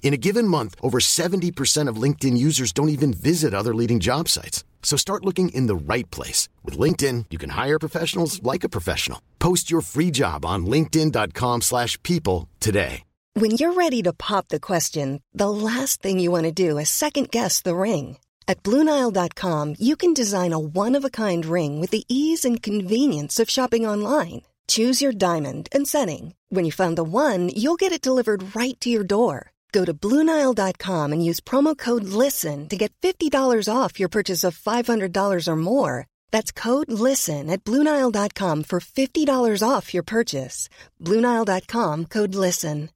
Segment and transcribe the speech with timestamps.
[0.00, 4.28] In a given month, over 70% of LinkedIn users don't even visit other leading job
[4.28, 4.64] sites.
[4.82, 6.48] So start looking in the right place.
[6.64, 9.20] With LinkedIn, you can hire professionals like a professional.
[9.38, 13.02] Post your free job on linkedin.com/people slash people today.
[13.34, 16.90] When you're ready to pop the question, the last thing you want to do is
[16.90, 18.16] second guess the ring.
[18.48, 22.62] At Bluenile.com, you can design a one of a kind ring with the ease and
[22.62, 24.42] convenience of shopping online.
[24.66, 26.34] Choose your diamond and setting.
[26.48, 29.52] When you find the one, you'll get it delivered right to your door.
[29.72, 33.30] Go to Bluenile.com and use promo code LISTEN to get $50
[33.70, 36.06] off your purchase of $500 or more.
[36.30, 40.68] That's code LISTEN at Bluenile.com for $50 off your purchase.
[41.02, 42.88] Bluenile.com code LISTEN.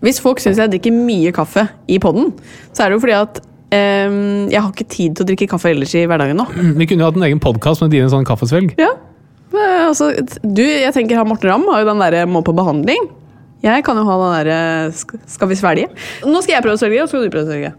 [0.00, 2.34] Hvis folk syns jeg drikker mye kaffe i podden,
[2.76, 5.72] så er det jo fordi at Um, jeg har ikke tid til å drikke kaffe
[5.72, 6.44] ellers i hverdagen nå.
[6.78, 8.76] Vi kunne jo hatt en egen podkast med dine sånn kaffesvelg.
[8.78, 8.92] Ja,
[9.60, 10.10] altså,
[10.42, 13.08] du, jeg tenker Morten Ramm har jo den derre må på behandling.
[13.64, 14.58] Jeg kan jo ha den derre
[14.94, 15.88] sk- skal vi svelge?
[16.28, 17.72] Nå skal jeg prøve å svelge, og så skal du prøve å svelge.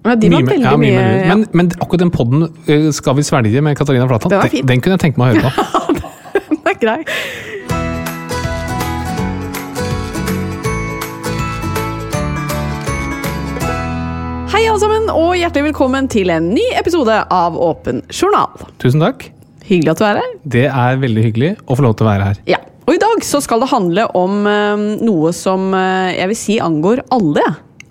[0.00, 1.34] Ja, de var Mye veldig ja, mye mye ja.
[1.36, 4.80] men, men akkurat den podden eh, Skal vi svelge med Katarina Flatland, Den den, den
[4.80, 6.00] kunne jeg tenke meg å høre på.
[6.48, 7.00] den er grei.
[14.60, 18.60] Hei alle sammen, og hjertelig velkommen til en ny episode av Åpen journal.
[18.82, 19.22] Tusen takk.
[19.64, 20.34] Hyggelig at du er her.
[20.52, 22.42] Det er veldig hyggelig å få lov til å være her.
[22.44, 26.38] Ja, Og i dag så skal det handle om eh, noe som eh, jeg vil
[26.42, 27.46] si angår alle.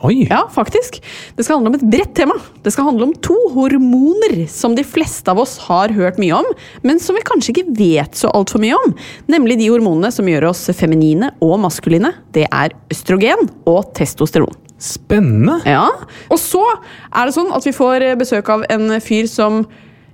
[0.06, 0.28] Oi!
[0.30, 1.02] Ja, faktisk.
[1.34, 2.38] Det skal handle om et bredt tema.
[2.62, 6.54] Det skal handle om to hormoner som de fleste av oss har hørt mye om,
[6.86, 8.94] men som vi kanskje ikke vet så altfor mye om.
[9.26, 12.14] Nemlig de hormonene som gjør oss feminine og maskuline.
[12.30, 14.69] Det er østrogen og testosteron.
[14.80, 15.60] Spennende.
[15.68, 15.88] Ja,
[16.32, 16.64] Og så
[17.12, 19.66] er det sånn at vi får eh, besøk av en fyr som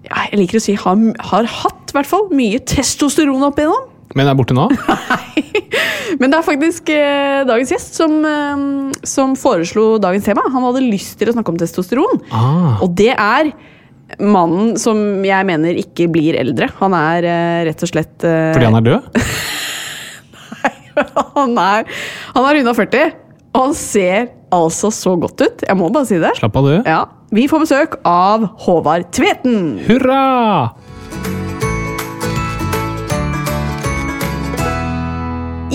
[0.06, 3.92] ja, jeg liker å si har, har hatt hvert fall mye testosteron opp igjennom.
[4.16, 4.68] Men er borte nå?
[5.10, 5.46] Nei.
[6.22, 8.66] Men det er faktisk eh, dagens gjest som, eh,
[9.08, 10.46] som foreslo dagens tema.
[10.54, 12.22] Han hadde lyst til å snakke om testosteron.
[12.30, 12.78] Ah.
[12.86, 13.52] Og det er
[14.22, 16.70] mannen som jeg mener ikke blir eldre.
[16.82, 19.22] Han er eh, rett og slett eh, Fordi han er død?
[21.36, 21.88] han er
[22.36, 23.14] Han er unna 40,
[23.56, 25.66] og han ser altså så godt ut.
[25.68, 26.32] Jeg må bare si det.
[26.40, 26.88] Slapp av, du.
[26.88, 27.04] Ja,
[27.36, 29.80] Vi får besøk av Håvard Tveten.
[29.88, 30.72] Hurra!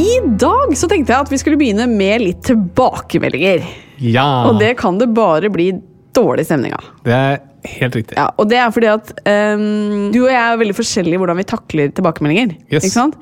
[0.00, 3.64] I dag så tenkte jeg at vi skulle begynne med litt tilbakemeldinger.
[4.00, 4.26] Ja.
[4.48, 5.72] Og det kan det bare bli
[6.16, 6.86] dårlig stemning av.
[7.04, 7.40] Det er
[7.76, 8.16] helt riktig.
[8.16, 11.40] Ja, og det er fordi at um, du og jeg er veldig forskjellige i hvordan
[11.42, 12.54] vi takler tilbakemeldinger.
[12.70, 12.86] Yes.
[12.86, 13.18] Ikke sant?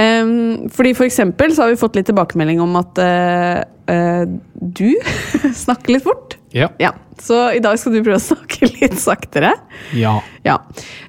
[0.00, 3.58] Ehm, fordi for eksempel så har vi fått litt tilbakemelding om at eh,
[3.92, 4.24] eh,
[4.56, 4.88] du
[5.64, 6.36] snakker litt fort.
[6.52, 6.68] Ja.
[6.82, 6.90] Ja,
[7.22, 9.54] Så i dag skal du prøve å snakke litt saktere.
[9.96, 10.18] ja.
[10.44, 10.58] Ja.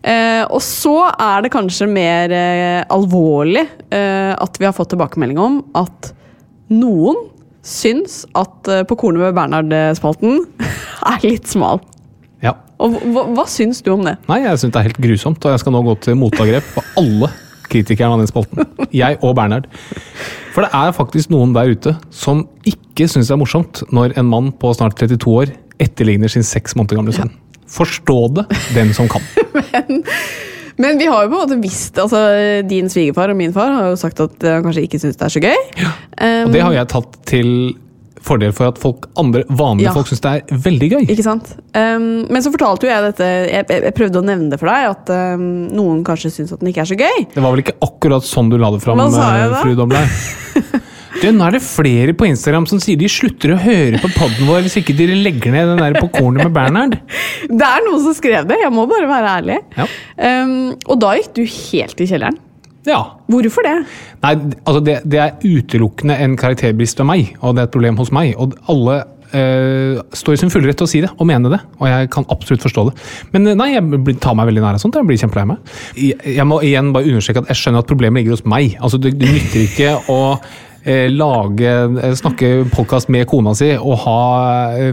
[0.06, 5.40] Eh, og så er det kanskje mer eh, alvorlig eh, at vi har fått tilbakemelding
[5.42, 6.12] om at
[6.74, 7.18] noen
[7.64, 10.42] syns at eh, På kornet med Bernhard-spalten
[11.14, 11.82] er litt smal.
[12.44, 12.54] ja.
[12.84, 14.18] Og hva, hva syns du om det?
[14.28, 16.84] Nei, jeg syns det er helt grusomt, og jeg skal nå gå til motangrep på
[17.00, 17.30] alle
[17.72, 18.68] kritikerne av den spalten.
[18.94, 19.68] Jeg og Bernhard.
[20.54, 24.30] For det er faktisk noen der ute som ikke syns det er morsomt når en
[24.30, 27.34] mann på snart 32 år etterligner sin seks måneder gamle sønn.
[27.74, 29.24] Forstå det, den som kan.
[30.82, 32.20] Men vi har jo på en måte visst altså
[32.66, 35.34] Din svigerfar og min far har jo sagt at han kanskje ikke syns det er
[35.36, 35.60] så gøy.
[35.78, 35.92] Ja,
[36.48, 37.50] Og det har jeg tatt til
[38.24, 39.94] fordel for at folk, andre vanlige Ja.
[39.96, 41.04] folk syns det er veldig gøy.
[41.12, 41.54] Ikke sant?
[41.76, 44.94] Um, men så fortalte jo jeg dette Jeg, jeg, prøvde å nevne det for deg,
[44.94, 47.28] at um, noen kanskje syns at den ikke er så gøy.
[47.34, 50.10] Det var vel ikke akkurat sånn du la det fram, eh, fru Dobler?
[51.24, 54.48] Du, nå er det flere på Instagram som sier de slutter å høre på podden
[54.50, 56.98] vår hvis ikke dere legger ned den der på kornet med Bernhard.
[57.60, 59.60] Det er noen som skrev det, jeg må bare være ærlig.
[59.78, 59.86] Ja.
[60.18, 62.40] Um, og da gikk du helt i kjelleren.
[62.88, 63.00] Ja.
[63.32, 63.78] Hvorfor det?
[64.24, 64.34] Nei,
[64.66, 68.12] altså det, det er utelukkende en karakterbrist ved meg, og det er et problem hos
[68.16, 68.34] meg.
[68.40, 68.98] Og alle
[69.34, 72.12] øh, står i sin fulle rett til å si det og mene det, og jeg
[72.14, 72.98] kan absolutt forstå det.
[73.36, 75.00] Men eh, nei, jeg tar meg veldig nær av sånt.
[75.00, 75.72] Jeg blir kjempelei meg.
[75.96, 78.76] Jeg, jeg må igjen bare understreke at jeg skjønner at problemet ligger hos meg.
[78.84, 80.20] Altså, det, det nytter ikke å
[80.84, 81.72] eh, lage,
[82.20, 84.20] snakke podkast med kona si og ha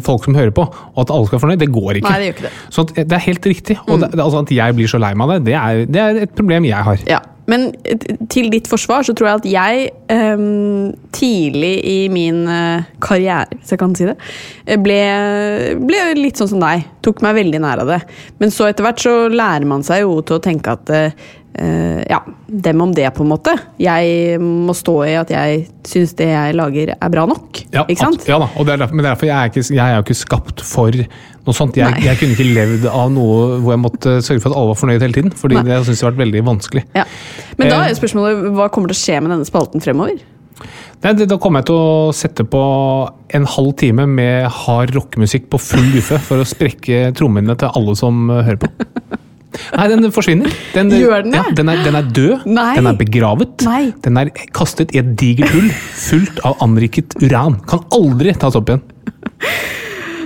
[0.07, 1.65] folk som hører på, og at alle skal være fornøyd.
[1.65, 2.07] Det går ikke.
[2.07, 2.55] Nei, det gjør ikke det.
[2.79, 3.79] Så det er helt riktig.
[3.89, 6.07] Og det, det, altså at jeg blir så lei meg av det, det er, det
[6.07, 7.05] er et problem jeg har.
[7.11, 7.21] Ja,
[7.51, 7.99] Men eh,
[8.33, 13.75] til ditt forsvar så tror jeg at jeg um, tidlig i min eh, karriere, hvis
[13.75, 14.17] jeg kan si det,
[14.67, 15.01] eh, ble,
[15.81, 16.87] ble litt sånn som deg.
[17.03, 18.01] Tok meg veldig nær av det.
[18.43, 21.15] Men så etter hvert så lærer man seg jo til å tenke at eh,
[21.61, 23.55] eh, ja, dem om det, på en måte.
[23.81, 27.63] Jeg må stå i at jeg syns det jeg lager er bra nok.
[27.73, 28.21] Ja, ikke sant?
[28.25, 29.97] At, Ja da, og det er derfor, men er derfor jeg er, ikke, jeg er
[29.97, 30.99] jo ikke skapt for
[31.47, 31.79] noe sånt.
[31.81, 34.81] Jeg, jeg kunne ikke levd av noe hvor jeg måtte sørge for at alle var
[34.83, 35.33] fornøyd hele tiden.
[35.41, 35.65] Fordi Nei.
[35.71, 36.85] det synes jeg har vært veldig vanskelig.
[36.99, 37.07] Ja.
[37.57, 37.87] Men da Eh.
[37.87, 40.21] er jo spørsmålet hva kommer til å skje med denne spalten fremover?
[41.01, 42.61] Nei, det, da kommer jeg til å sette på
[43.37, 47.97] en halv time med hard rockemusikk på full guffe for å sprekke trommene til alle
[47.99, 48.71] som eh, hører på.
[49.75, 50.53] Nei, den forsvinner.
[50.75, 51.41] Den, Gjør den det?
[51.41, 52.47] Ja, den, er, den er død.
[52.47, 52.71] Nei.
[52.79, 53.65] Den er begravet.
[53.67, 53.83] Nei.
[54.05, 55.69] Den er kastet i et digert hull
[55.99, 57.59] fullt av anriket uran.
[57.71, 58.85] Kan aldri tas opp igjen.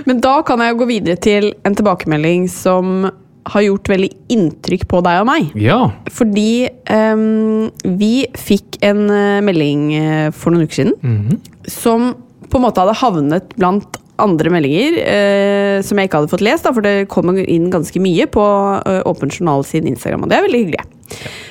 [0.05, 3.07] Men da kan jeg gå videre til en tilbakemelding som
[3.45, 5.51] har gjort veldig inntrykk på deg og meg.
[5.59, 5.79] Ja.
[6.13, 7.67] Fordi um,
[7.99, 11.37] vi fikk en eh, melding eh, for noen uker siden
[11.69, 12.13] som
[12.49, 16.65] på en måte hadde havnet blant andre meldinger eh, som jeg ikke hadde fått lest,
[16.65, 18.45] da, for det kom inn ganske mye på
[18.85, 20.85] eh, Åpen journal sin Instagram, og det er veldig hyggelig.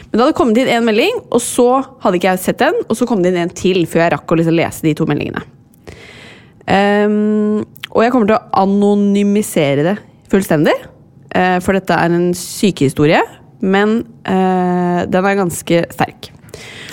[0.04, 1.68] Men det hadde kommet inn en melding, og så
[2.04, 4.32] hadde ikke jeg sett den, og så kom det inn en til før jeg rakk
[4.32, 5.44] å liksom lese de to meldingene.
[6.64, 7.60] Um,
[7.92, 9.98] og jeg kommer til å anonymisere det
[10.32, 10.74] fullstendig,
[11.64, 13.22] for dette er en sykehistorie,
[13.64, 16.30] men eh, den er ganske sterk.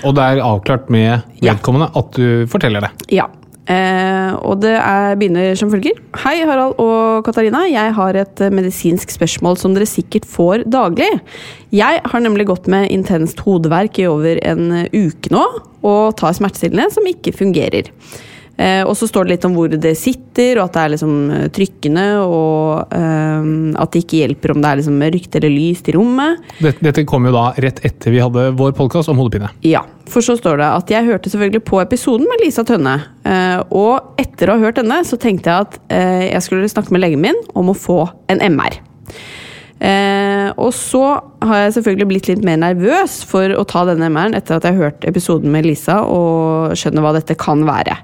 [0.02, 1.54] Og det er avklart med Ja.
[1.54, 2.92] at du forteller det.
[3.14, 3.28] Ja.
[3.70, 6.00] Eh, og det er, begynner som følger.
[6.24, 7.62] Hei, Harald og Katarina.
[7.70, 11.08] Jeg har et eh, medisinsk spørsmål som dere sikkert får daglig.
[11.72, 15.44] Jeg har nemlig gått med intenst hodeverk i over en eh, uke nå,
[15.86, 17.92] og tar smertestillende som ikke fungerer.
[18.62, 21.13] Eh, og så står det litt om hvor det sitter, og at det er liksom
[21.34, 23.48] eh, trykkende, og eh,
[23.81, 26.44] at det ikke hjelper om det er liksom mørkt eller lyst i rommet.
[26.60, 29.50] Dette, dette kom jo da rett etter vi hadde vår podkast om hodepine.
[29.66, 29.81] Ja,
[30.12, 32.98] for så står det at jeg hørte selvfølgelig på episoden med Lisa Tønne.
[33.25, 36.94] eh, Og etter å ha hørt denne, så tenkte jeg at eh, jeg skulle snakke
[36.94, 38.78] med legen min om å få en MR.
[39.81, 41.02] Eh, og så
[41.42, 44.78] har jeg selvfølgelig blitt litt mer nervøs for å ta denne MR-en etter at jeg
[44.78, 47.98] har hørt episoden med Lisa og skjønner hva dette kan være.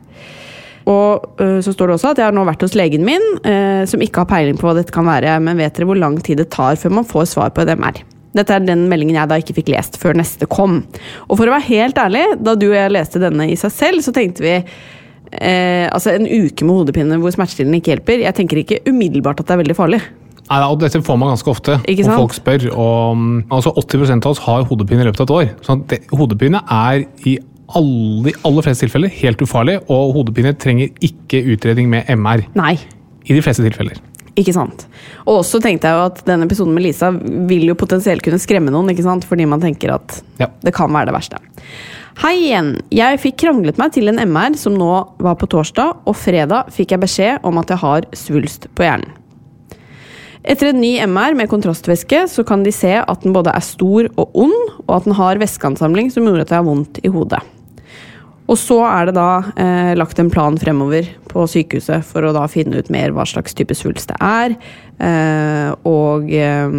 [0.87, 3.83] Og uh, så står det også at jeg har nå vært hos legen min, uh,
[3.89, 6.39] som ikke har peiling på hva dette kan være, men vet dere hvor lang tid
[6.41, 8.03] det tar før man får svar på et MR?
[8.37, 10.81] Dette er den meldingen jeg da ikke fikk lest før neste kom.
[11.27, 14.03] Og for å være helt ærlig, da du og jeg leste denne i seg selv,
[14.05, 18.23] så tenkte vi eh, altså en uke med hodepine hvor smertestillende ikke hjelper.
[18.27, 20.01] Jeg tenker ikke umiddelbart at det er veldig farlig.
[20.47, 22.69] Nei, og Dette får man ganske ofte, og folk spør.
[22.71, 25.49] Og, altså 80% av oss har hodepine i løpet av et år.
[25.65, 27.35] Så det, hodepine er i
[27.75, 32.45] alle, aller fleste tilfeller helt ufarlig, og hodepine trenger ikke utredning med MR.
[32.55, 32.75] Nei.
[33.27, 33.99] I de fleste tilfeller.
[34.37, 34.85] Ikke sant.
[35.25, 37.09] Og også tenkte jeg jo at denne episoden med Lisa
[37.49, 39.25] vil jo potensielt kunne skremme noen, ikke sant?
[39.25, 40.47] fordi man tenker at Ja.
[40.63, 41.39] det kan være det verste.
[42.21, 42.69] Hei igjen.
[42.93, 46.91] Jeg fikk kranglet meg til en MR som nå var på torsdag, og fredag fikk
[46.95, 49.11] jeg beskjed om at jeg har svulst på hjernen.
[50.47, 54.07] Etter en ny MR med kontrastvæske så kan de se at den både er stor
[54.15, 54.55] og ond,
[54.87, 57.41] og at den har væskeansamling som gjorde at jeg har vondt i hodet.
[58.47, 62.45] Og så er det da eh, lagt en plan fremover på sykehuset for å da
[62.51, 64.55] finne ut mer hva slags type svulst det er,
[65.03, 66.77] eh, og eh,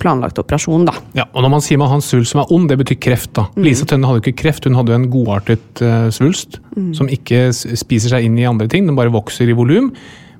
[0.00, 0.94] planlagt operasjon, da.
[1.16, 3.32] Ja, og Når man sier man har en svulst som er ond, det betyr kreft.
[3.36, 3.46] da.
[3.60, 6.56] Lisa Tønne hadde jo ikke kreft, hun hadde jo en godartet uh, svulst
[6.96, 9.90] som ikke spiser seg inn i andre ting, den bare vokser i volum.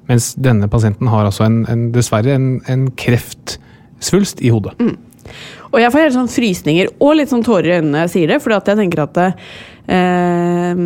[0.09, 4.73] Mens denne pasienten har altså en, en, dessverre en, en kreftsvulst i hodet.
[5.71, 8.41] Og jeg får helt sånn frysninger og litt sånn tårer i øynene jeg sier det,
[8.43, 9.21] fordi at jeg tenker at
[9.87, 10.85] eh,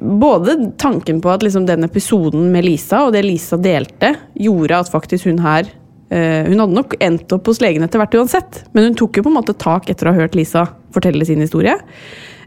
[0.00, 4.92] Både tanken på at liksom den episoden med Lisa og det Lisa delte, gjorde at
[4.92, 5.68] faktisk hun her
[6.08, 9.26] eh, Hun hadde nok endt opp hos legen etter hvert uansett, men hun tok jo
[9.26, 11.76] på en måte tak etter å ha hørt Lisa fortelle sin historie.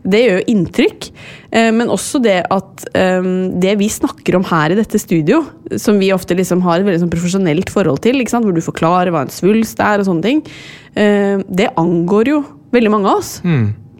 [0.07, 1.07] Det gjør jo inntrykk,
[1.51, 5.41] eh, men også det at eh, det vi snakker om her i dette studio,
[5.79, 9.25] som vi ofte liksom har et veldig sånn profesjonelt forhold til, hvor du forklarer hva
[9.25, 10.45] en svulst er og sånne ting,
[10.95, 13.37] eh, det angår jo veldig mange av oss.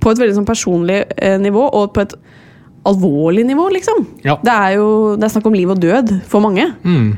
[0.01, 2.17] På et veldig sånn personlig eh, nivå, og på et
[2.87, 4.05] alvorlig nivå, liksom.
[4.23, 4.37] Ja.
[4.43, 6.69] Det er jo det er snakk om liv og død for mange.
[6.87, 7.15] Mm.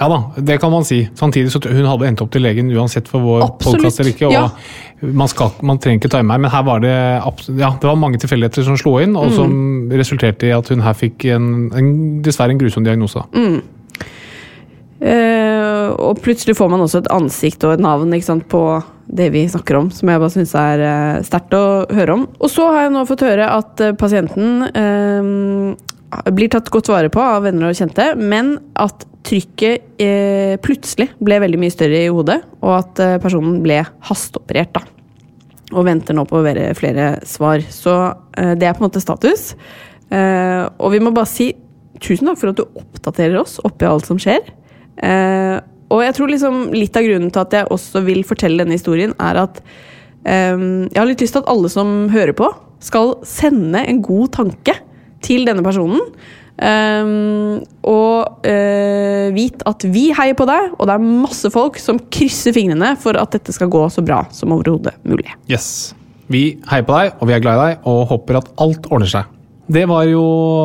[0.00, 1.04] Ja da, det kan man si.
[1.14, 4.30] Samtidig så hun hadde endt opp til legen uansett for vår podkast eller ikke.
[4.30, 4.46] Og ja.
[5.12, 6.94] man, skal, man trenger ikke ta i meg, men her var det,
[7.60, 9.36] ja, det var mange tilfeldigheter som slo inn, og Mm.
[9.36, 11.92] som resulterte i at hun her fikk en, en,
[12.24, 13.22] dessverre en grusom diagnose.
[13.36, 13.60] Mm.
[15.02, 18.82] Eh, og plutselig får man også et ansikt og et navn sant, på
[19.12, 22.26] det vi snakker om, som jeg bare syns er uh, sterkt å høre om.
[22.40, 27.10] Og så har jeg nå fått høre at eh, pasienten eh, blir tatt godt vare
[27.12, 32.10] på av venner og kjente, men at trykket eh, plutselig ble veldig mye større i
[32.12, 34.74] hodet, og at eh, personen ble hasteoperert.
[34.76, 34.84] da.
[35.72, 37.62] Og venter nå på være flere svar.
[37.72, 37.94] Så
[38.36, 39.52] eh, det er på en måte status.
[40.12, 41.52] Eh, og vi må bare si
[42.02, 44.42] tusen takk for at du oppdaterer oss oppi alt som skjer.
[45.00, 45.56] Eh,
[45.92, 49.12] og jeg tror liksom litt av grunnen til at jeg også vil fortelle denne historien,
[49.20, 49.60] er at
[50.24, 52.48] um, jeg har litt lyst til at alle som hører på,
[52.82, 54.74] skal sende en god tanke
[55.22, 56.00] til denne personen.
[56.62, 62.00] Um, og uh, vit at vi heier på deg, og det er masse folk som
[62.12, 65.30] krysser fingrene for at dette skal gå så bra som overhodet mulig.
[65.50, 65.92] Yes.
[66.32, 69.10] Vi heier på deg, og vi er glad i deg, og håper at alt ordner
[69.10, 69.41] seg.
[69.66, 70.22] Det var jo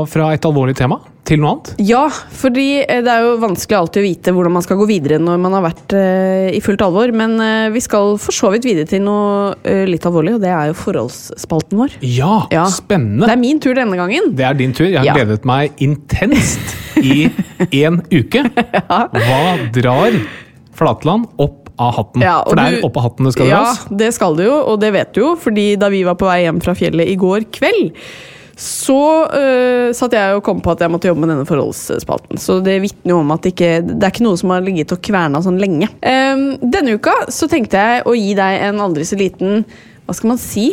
[0.09, 1.69] fra et alvorlig tema til noe annet.
[1.83, 2.05] Ja,
[2.39, 5.41] fordi eh, det er jo vanskelig alltid å vite hvordan man skal gå videre når
[5.43, 8.87] man har vært eh, i fullt alvor, men eh, vi skal for så vidt videre
[8.89, 9.51] til noe
[9.91, 11.97] litt alvorlig, og det er jo forholdsspalten vår.
[12.07, 12.63] Ja, Ja.
[12.71, 13.27] spennende!
[13.27, 14.31] Det er min tur denne gangen.
[14.39, 14.87] Det er din tur.
[14.87, 15.17] Jeg har Ja.
[15.19, 17.27] gledet meg intenst i
[17.83, 18.45] en uke.
[18.87, 19.41] Hva
[19.75, 20.15] drar
[20.77, 22.23] Flatland opp av hatten?
[22.25, 23.61] Ja, For det er opp av hatten det skal Ja,
[23.99, 26.39] det skal det jo, og det vet du jo, fordi da vi var på vei
[26.47, 27.91] hjem fra fjellet i går kveld,
[28.57, 32.41] så uh, satt jeg og kom på at jeg måtte jobbe med denne forholdsspalten.
[32.41, 34.95] Så det vitner jo om at det ikke, det er ikke noe som har ligget
[34.95, 35.91] og kverna sånn lenge.
[36.01, 39.61] Um, denne uka så tenkte jeg å gi deg en aldri så liten,
[40.07, 40.67] hva skal man si,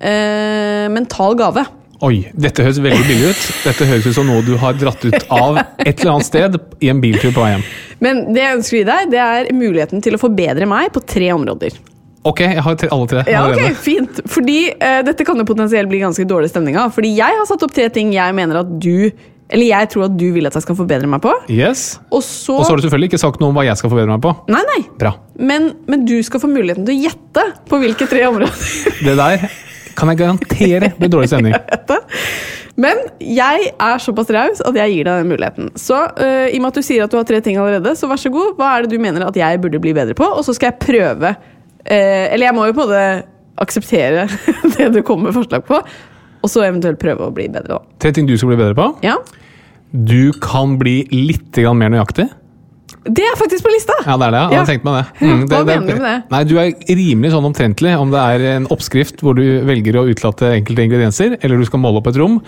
[0.00, 1.66] Uh, mental gave.
[2.00, 3.40] Oi, dette høres veldig billig ut.
[3.66, 6.88] Dette høres ut som noe du har dratt ut av et eller annet sted i
[6.88, 7.64] en biltur på vei hjem.
[8.00, 11.02] Men det jeg ønsker å gi deg, det er muligheten til å forbedre meg på
[11.04, 11.76] tre områder.
[12.28, 14.20] Ok, jeg har alle tre Ja, ok, fint.
[14.28, 16.92] Fordi uh, dette kan jo potensielt bli ganske dårlig stemning av.
[16.92, 19.08] Fordi jeg har satt opp tre ting jeg mener at du
[19.50, 21.32] Eller jeg tror at du vil at jeg skal forbedre meg på.
[21.50, 21.98] Yes.
[22.12, 24.12] Og så, Og så har du selvfølgelig ikke sagt noe om hva jeg skal forbedre
[24.12, 24.34] meg på.
[24.52, 24.84] Nei, nei.
[25.00, 25.16] Bra.
[25.40, 28.70] Men, men du skal få muligheten til å gjette på hvilke tre områder.
[29.00, 29.48] Det der
[29.98, 31.56] kan jeg garantere blir dårlig stemning.
[32.80, 35.70] Men jeg er såpass raus at jeg gir deg den muligheten.
[35.76, 38.08] Så uh, i og med at du sier at du har tre ting allerede, så
[38.08, 38.54] vær så god.
[38.56, 40.24] Hva er det du mener at jeg burde bli bedre på?
[40.24, 41.34] Og så skal jeg prøve
[41.86, 43.26] Eller jeg må jo på en måte
[43.60, 44.26] akseptere
[44.76, 45.80] det du kommer med forslag på.
[46.40, 47.80] Og så eventuelt prøve å bli bedre, da.
[48.00, 48.86] Tre ting du skal bli bedre på.
[49.04, 49.16] Ja?
[49.92, 52.28] Du kan bli litt mer nøyaktig.
[53.10, 53.94] Det er faktisk på lista!
[54.04, 54.40] Ja, det er det.
[54.52, 54.64] Jeg Ja.
[54.68, 55.26] tenkt meg det.
[55.26, 56.16] Mm, Hva mener du med det?
[56.30, 60.04] Nei, Du er rimelig sånn omtrentlig om det er en oppskrift hvor du velger å
[60.08, 62.40] utelate enkelte ingredienser, eller du skal måle opp et rom.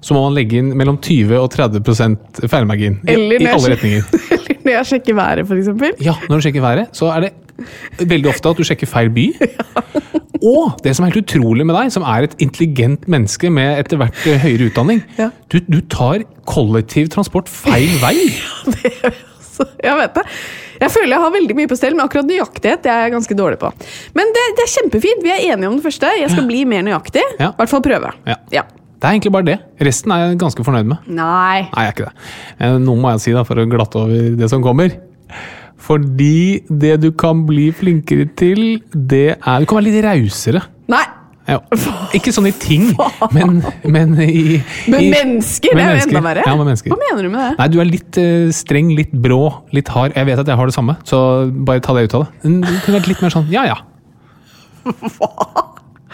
[0.00, 3.00] Så må man legge inn mellom 20 og 30 feilmargin.
[3.04, 4.04] I, I alle retninger.
[4.32, 5.92] Eller når jeg sjekker været, for eksempel.
[6.00, 7.30] Ja, når du sjekker været, så er det
[8.00, 9.26] veldig ofte at du sjekker feil by.
[10.40, 13.98] Og det som er helt utrolig med deg, som er et intelligent menneske med etter
[14.00, 15.28] hvert eh, høyere utdanning, Ja.
[15.52, 18.14] du, du tar kollektiv transport feil vei.
[19.50, 20.24] Så jeg vet det.
[20.80, 23.36] Jeg føler jeg har veldig mye på stell, men akkurat nøyaktighet det er jeg ganske
[23.36, 23.68] dårlig på.
[24.16, 25.20] Men det, det er kjempefint.
[25.26, 26.08] Vi er enige om det første.
[26.16, 27.24] Jeg skal bli mer nøyaktig.
[27.36, 27.50] I Ja.
[27.58, 28.14] hvert fall prøve.
[28.24, 28.38] Ja.
[28.54, 28.62] Ja.
[29.00, 29.58] Det er egentlig bare det.
[29.84, 31.04] Resten er jeg ganske fornøyd med.
[31.08, 31.66] Nei.
[31.68, 32.26] Nei, jeg er ikke det.
[32.64, 34.96] Eh, Noe må jeg si da, for å glatte over det som kommer.
[35.80, 40.60] Fordi det du kan bli flinkere til, det er Du kan være litt rausere.
[40.92, 41.02] Nei.
[41.50, 41.56] Ja.
[42.14, 42.90] Ikke sånn i ting,
[43.34, 43.56] men,
[43.90, 46.44] men i Men i- mennesker, med det er jo enda verre.
[46.46, 46.92] Ja, med mennesker.
[46.92, 47.54] Hva mener du med det?
[47.58, 49.40] Nei, du er litt uh, streng, litt brå,
[49.74, 50.14] litt hard.
[50.14, 52.52] Jeg vet at jeg har det samme, så bare ta det ut av det.
[52.60, 53.80] Du kunne vært litt mer sånn ja ja.
[54.84, 55.30] Hva?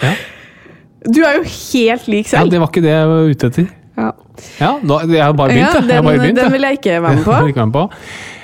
[0.02, 0.14] Ja,
[1.06, 2.46] Du er jo helt lik selv.
[2.46, 3.68] ja det var ikke det jeg var ute etter.
[3.96, 4.08] Ja,
[4.60, 6.04] Ja, nå, jeg har bare begynt, ja den, jeg.
[6.04, 7.84] bare begynt, den vil jeg ikke være med på.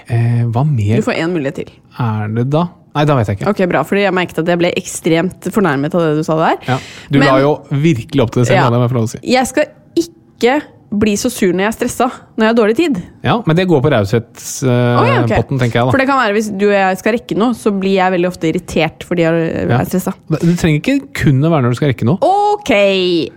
[0.09, 1.71] Eh, hva mer Du får én mulighet til.
[1.99, 2.69] er det da?
[2.95, 3.49] Nei, da vet jeg ikke.
[3.49, 6.59] Ok, bra, fordi jeg merket at jeg ble ekstremt fornærmet av det du sa der.
[6.69, 6.79] Ja.
[7.11, 8.71] Du Men- la jo virkelig opp til det selv, Ja.
[8.71, 9.19] det jeg si.
[9.33, 9.65] Jeg skal
[9.97, 13.03] ikke bli så sur når jeg er stressa, når jeg har dårlig tid.
[13.25, 15.43] Ja, men det går på raushetspotten, Å, ja, okay.
[15.43, 17.95] tenker jeg For det kan være Hvis du og jeg skal rekke noe, så blir
[17.97, 19.79] jeg veldig ofte irritert fordi jeg Ja.
[19.81, 20.13] er stressa.
[20.29, 22.19] Det trenger ikke kun å være når du skal rekke noe.
[22.21, 23.31] Ok!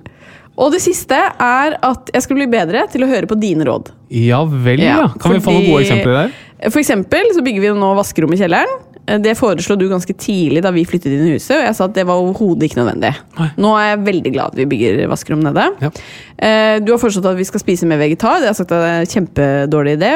[0.58, 3.90] Og det siste er at jeg skal bli bedre til å høre på dine råd.
[4.10, 5.00] Ja vel, ja.
[5.02, 6.32] Ja, Kan vi få noen gode eksempler der?
[6.72, 8.82] For eksempel så bygger vi nå vaskerom i kjelleren.
[9.08, 11.86] Eh, Det foreslo du ganske tidlig da vi flyttet inn i huset, og jeg sa
[11.86, 13.12] at det var overhodet ikke nødvendig.
[13.38, 13.50] Nei.
[13.62, 15.66] Nå er jeg veldig glad at vi bygger vaskerom nede.
[15.84, 15.92] Ja.
[16.40, 18.40] Eh, Du har foreslått at vi skal spise mer vegetar.
[18.42, 20.12] Det har jeg sagt at det er en kjempedårlig idé.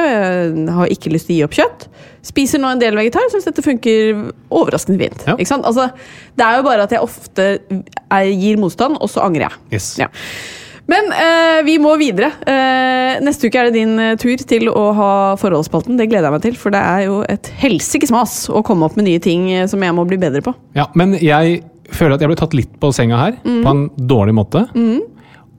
[0.66, 1.88] Jeg har ikke lyst til å gi opp kjøtt.
[2.24, 3.30] Spiser nå en del vegetar.
[3.32, 5.22] Syns dette funker overraskende fint.
[5.28, 5.36] Ja.
[5.38, 5.66] Ikke sant?
[5.70, 5.92] Altså,
[6.36, 7.46] det er jo bare at jeg ofte
[8.34, 9.60] gir motstand, og så angrer jeg.
[9.78, 9.92] Yes.
[10.02, 10.08] Ja.
[10.90, 12.32] Men eh, vi må videre.
[12.50, 16.00] Eh, neste uke er det din eh, tur til å ha Forholdsspalten.
[16.00, 18.98] Det gleder jeg meg til, for det er jo et helsikes mas å komme opp
[18.98, 20.56] med nye ting eh, som jeg må bli bedre på.
[20.78, 21.62] Ja, men jeg
[21.94, 23.62] føler at jeg ble tatt litt på senga her, Mm.
[23.66, 24.66] på en dårlig måte.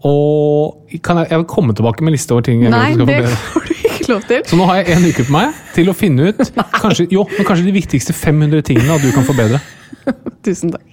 [0.06, 3.18] Og kan jeg, jeg komme tilbake med liste over ting jeg Nei, skal det
[3.52, 4.44] får du ikke lov til.
[4.48, 6.40] Så nå har jeg en uke på meg til å finne ut
[6.82, 9.60] kanskje, jo, kanskje de viktigste 500 tingene at du kan forbedre.
[10.46, 10.86] Tusen takk.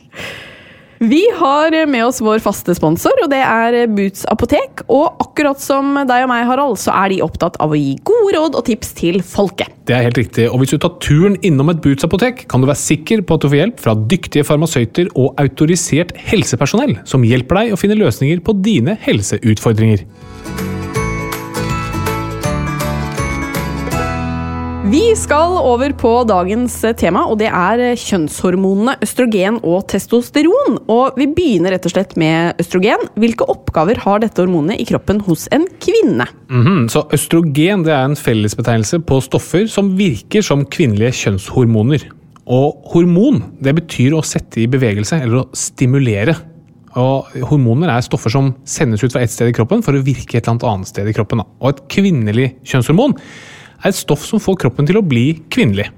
[0.97, 4.81] Vi har med oss vår faste sponsor, og det er Boots apotek.
[4.89, 8.33] Og akkurat som deg og meg, Harald, så er de opptatt av å gi gode
[8.33, 9.75] råd og tips til folket.
[9.85, 12.81] Det er helt riktig, og hvis du tar turen innom et Boots-apotek, kan du være
[12.81, 17.75] sikker på at du får hjelp fra dyktige farmasøyter og autorisert helsepersonell, som hjelper deg
[17.75, 20.03] å finne løsninger på dine helseutfordringer.
[24.87, 30.77] Vi skal over på dagens tema, og det er kjønnshormonene østrogen og testosteron.
[30.87, 33.03] Og vi begynner rett og slett med østrogen.
[33.19, 36.29] Hvilke oppgaver har dette hormonet i kroppen hos en kvinne?
[36.47, 42.07] Mhm, Så østrogen det er en fellesbetegnelse på stoffer som virker som kvinnelige kjønnshormoner.
[42.47, 46.37] Og hormon det betyr å sette i bevegelse eller å stimulere.
[46.95, 50.37] Og Hormoner er stoffer som sendes ut fra et sted i kroppen for å virke
[50.37, 51.43] et eller annet sted i kroppen.
[51.61, 53.17] Og et kvinnelig kjønnshormon
[53.83, 55.89] er et stoff som får kroppen til å bli kvinnelig.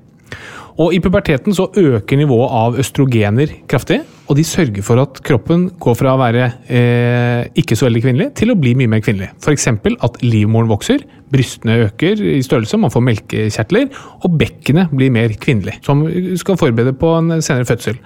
[0.79, 3.99] Og I puberteten så øker nivået av østrogener kraftig,
[4.31, 8.27] og de sørger for at kroppen går fra å være eh, ikke så veldig kvinnelig
[8.39, 9.33] til å bli mye mer kvinnelig.
[9.43, 9.67] F.eks.
[9.75, 13.89] at livmoren vokser, brystene øker i størrelse, man får melkekjertler,
[14.23, 16.05] og bekkenet blir mer kvinnelig, som
[16.39, 17.99] skal forberede på en senere fødsel.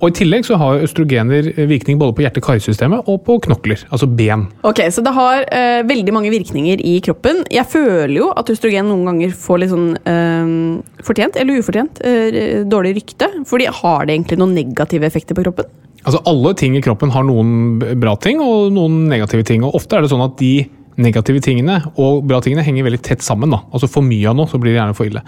[0.00, 4.46] Og I tillegg så har østrogener virkning både på hjerte-karsystemet og på knokler, altså ben.
[4.66, 7.42] Ok, Så det har eh, veldig mange virkninger i kroppen.
[7.52, 10.52] Jeg føler jo at østrogen noen ganger får litt sånn eh,
[11.06, 13.30] fortjent eller ufortjent eh, dårlig rykte.
[13.48, 15.68] Fordi har det egentlig noen negative effekter på kroppen?
[16.06, 19.64] Altså Alle ting i kroppen har noen bra ting og noen negative ting.
[19.66, 20.68] og Ofte er det sånn at de
[21.02, 23.52] negative tingene og bra tingene henger veldig tett sammen.
[23.52, 23.62] da.
[23.72, 25.22] Altså For mye av noe, så blir det gjerne for ille.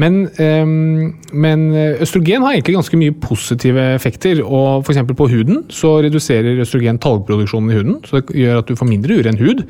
[0.00, 1.66] Men, øhm, men
[2.00, 4.44] østrogen har egentlig ganske mye positive effekter.
[4.44, 5.02] og F.eks.
[5.16, 8.00] på huden så reduserer østrogen talgproduksjonen i huden.
[8.06, 9.66] Så det gjør at du får mindre uren hud.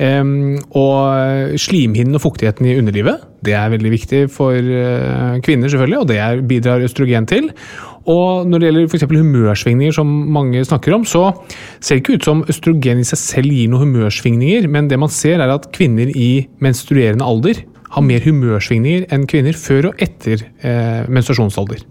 [0.00, 6.00] Ehm, og slimhinnen og fuktigheten i underlivet det er veldig viktig for uh, kvinner, selvfølgelig,
[6.02, 7.50] og det er, bidrar østrogen til.
[8.08, 9.04] Og når det gjelder f.eks.
[9.10, 11.30] humørsvingninger, som mange snakker om, så
[11.80, 15.12] ser det ikke ut som østrogen i seg selv gir noen humørsvingninger, men det man
[15.12, 17.60] ser er at kvinner i menstruerende alder
[17.90, 21.82] har mer humørsvingninger enn kvinner før og etter eh, menstruasjonsalder.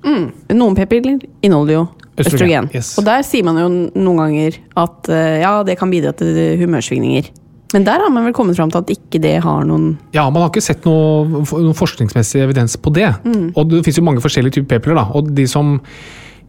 [0.55, 1.83] Noen p-piller inneholder jo
[2.19, 2.69] Østrogen, østrogen.
[2.75, 2.93] yes.
[2.99, 7.29] Og der sier man jo noen ganger at eh, ja, det kan bidra til humørsvingninger.
[7.73, 10.41] Men der har man vel kommet fram til at ikke det har noen Ja, man
[10.41, 13.11] har ikke sett noe, noen forskningsmessig evidens på det.
[13.53, 15.05] Og det finnes jo mange forskjellige typer p-piller, da.
[15.19, 15.77] Og de som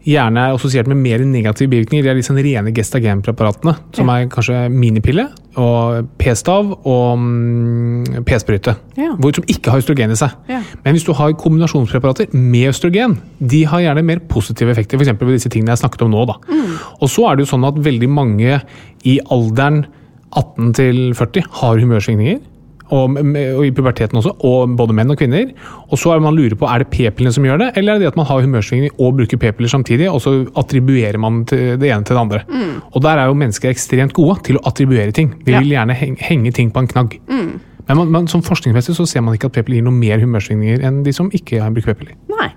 [0.01, 3.75] gjerne er assosiert med mer negative bivirkninger, det er sånn rene gestagenpreparatene.
[3.93, 5.27] Som er kanskje minipille,
[5.61, 8.75] og p-stav og mm, p-sprøyte.
[8.97, 9.13] Ja.
[9.13, 10.33] Som ikke har østrogen i seg.
[10.49, 10.63] Ja.
[10.81, 14.97] Men hvis du har kombinasjonspreparater med østrogen, de har gjerne mer positive effekter.
[14.97, 15.13] F.eks.
[15.21, 16.25] ved disse tingene jeg snakket om nå.
[16.31, 16.39] Da.
[16.97, 18.61] Og så er det jo sånn at veldig mange
[19.05, 19.83] i alderen
[20.37, 22.47] 18 til 40 har humørsvingninger.
[22.91, 25.53] Og, og i puberteten også, og både menn og kvinner.
[25.87, 28.03] Og så er man lurer på er det p-pillene som gjør det, eller er det
[28.03, 32.03] det at man har humørsvingninger og bruker p-piller samtidig, og så attribuerer man det ene
[32.03, 32.41] til det andre.
[32.91, 35.31] Og der er jo mennesker ekstremt gode til å attribuere ting.
[35.45, 35.59] de Ja.
[35.63, 37.15] vil gjerne henge, henge ting på en knagg.
[37.87, 40.83] Men, man, man, som forskningsmessig så ser man ikke at p-piller gir noe mer humørsvingninger
[40.87, 42.15] enn de som ikke har brukt p-piller.
[42.31, 42.49] Nei.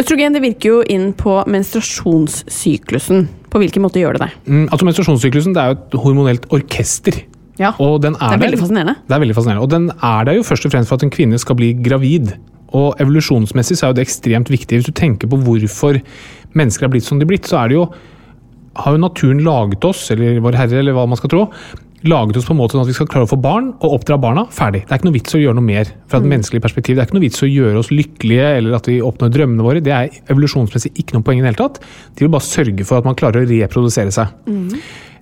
[0.00, 3.26] Østrogen det virker jo inn på menstruasjonssyklusen.
[3.50, 4.30] På hvilken måte gjør det det?
[4.46, 7.22] Mm, altså Menstruasjonssyklusen det er jo et hormonelt orkester.
[7.60, 7.74] Ja.
[7.76, 8.94] Er, Det er der- veldig fascinerende.
[9.06, 9.62] Det er veldig fascinerende.
[9.62, 12.32] Og den er der jo først og fremst for at en kvinne skal bli gravid.
[12.72, 14.78] Og evolusjonsmessig så er jo det ekstremt viktig.
[14.78, 16.00] Hvis du tenker på hvorfor
[16.54, 17.92] mennesker er blitt som de er blitt, så er det jo
[18.76, 21.50] har jo naturen laget oss, eller Vår Herre, eller hva man skal tro,
[22.08, 24.16] laget oss på en måte sånn at vi skal klare å få barn og oppdra
[24.20, 24.46] barna.
[24.54, 24.84] Ferdig.
[24.86, 26.96] Det er ikke noe vits å gjøre noe mer fra et menneskelig perspektiv.
[26.96, 29.84] Det er ikke noe vits å gjøre oss lykkelige eller at vi oppnår drømmene våre.
[29.84, 31.80] Det er evolusjonsmessig ikke noe poeng i det hele tatt.
[32.16, 34.32] De vil bare sørge for at man klarer å reprodusere seg.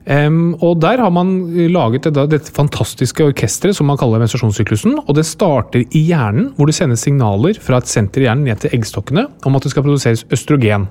[0.09, 4.97] Em, og Der har man laget det, dette fantastiske orkesteret som man kaller menstruasjonssyklusen.
[5.07, 8.57] og Det starter i hjernen, hvor det sendes signaler fra et senter i hjernen ned
[8.57, 10.89] til eggstokkene om at det skal produseres østrogen.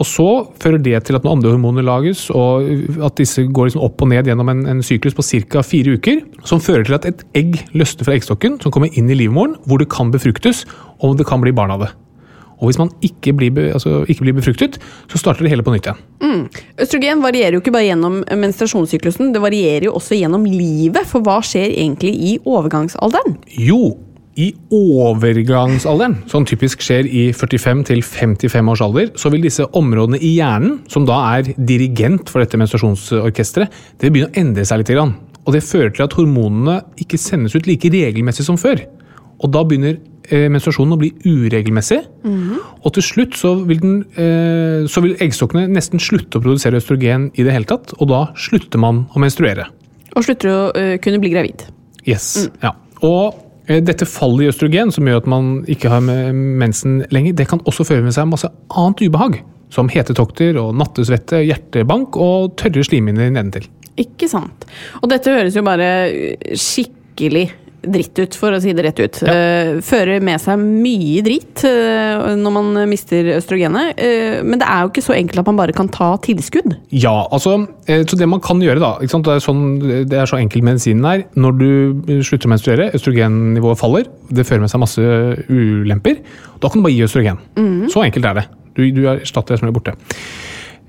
[0.00, 2.64] Og Så fører det til at noen andre hormoner lages, og
[3.04, 5.60] at disse går liksom opp og ned gjennom en, en syklus på ca.
[5.60, 6.22] fire uker.
[6.44, 9.78] Som fører til at et egg løsner fra eggstokken, som kommer inn i livmoren, hvor
[9.78, 10.64] det kan befruktes,
[11.00, 11.92] og det kan bli barn av det.
[12.60, 14.76] Og Hvis man ikke blir, be, altså ikke blir befruktet,
[15.08, 16.44] så starter det hele på nytt igjen.
[16.80, 21.08] Østrogen varierer jo ikke bare gjennom menstruasjonssyklusen, det varierer jo også gjennom livet.
[21.08, 23.40] For hva skjer egentlig i overgangsalderen?
[23.56, 23.96] Jo,
[24.40, 30.78] I overgangsalderen, som typisk skjer i 45-55 års alder, så vil disse områdene i hjernen,
[30.88, 34.94] som da er dirigent for dette menstruasjonsorkesteret, det vil begynne å endre seg litt.
[35.40, 38.84] Og det fører til at hormonene ikke sendes ut like regelmessig som før.
[39.40, 39.98] Og da begynner
[40.28, 42.00] eh, menstruasjonen å bli uregelmessig.
[42.84, 47.30] Og til slutt så vil, den, eh, så vil eggstokkene nesten slutte å produsere østrogen
[47.34, 49.68] i det hele tatt, og da slutter man å menstruere.
[50.16, 51.62] Og slutter å uh, kunne bli gravid.
[52.08, 52.72] Yes, ja.
[53.06, 53.36] Og
[53.70, 57.48] eh, dette fallet i østrogen, som gjør at man ikke har med mensen lenger, det
[57.50, 59.40] kan også føre med seg masse annet ubehag.
[59.70, 63.68] Som hetetokter og nattesvette, hjertebank og tørre slimhinner nedentil.
[64.00, 64.64] Ikke sant.
[64.98, 65.90] Og dette høres jo bare
[66.58, 67.46] skikkelig
[67.82, 69.20] dritt ut, for å si det rett ut.
[69.24, 69.78] Ja.
[69.84, 73.98] fører med seg mye drit eh, når man mister østrogenet.
[74.00, 76.76] Eh, men det er jo ikke så enkelt at man bare kan ta tilskudd.
[76.92, 78.92] Ja, altså, eh, så det man kan gjøre da?
[79.00, 79.64] Det, er sånn,
[80.10, 81.26] det er så enkel medisinen er.
[81.40, 85.10] Når du slutter å menstruere, østrogennivået faller, det fører med seg masse
[85.50, 86.20] ulemper,
[86.60, 87.42] da kan du bare gi østrogen.
[87.90, 88.48] Så enkelt er det.
[88.76, 89.96] Du, du erstatter det som er borte.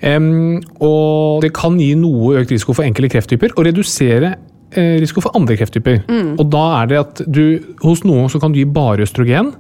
[0.02, 4.40] Um, og det kan gi noe økt risiko for enkelte krefttyper, og redusere eh,
[4.76, 6.04] risiko for andre krefttyper.
[6.40, 9.52] Og da er det at du, hos noen så kan du gi bare østrogen,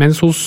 [0.00, 0.46] mens hos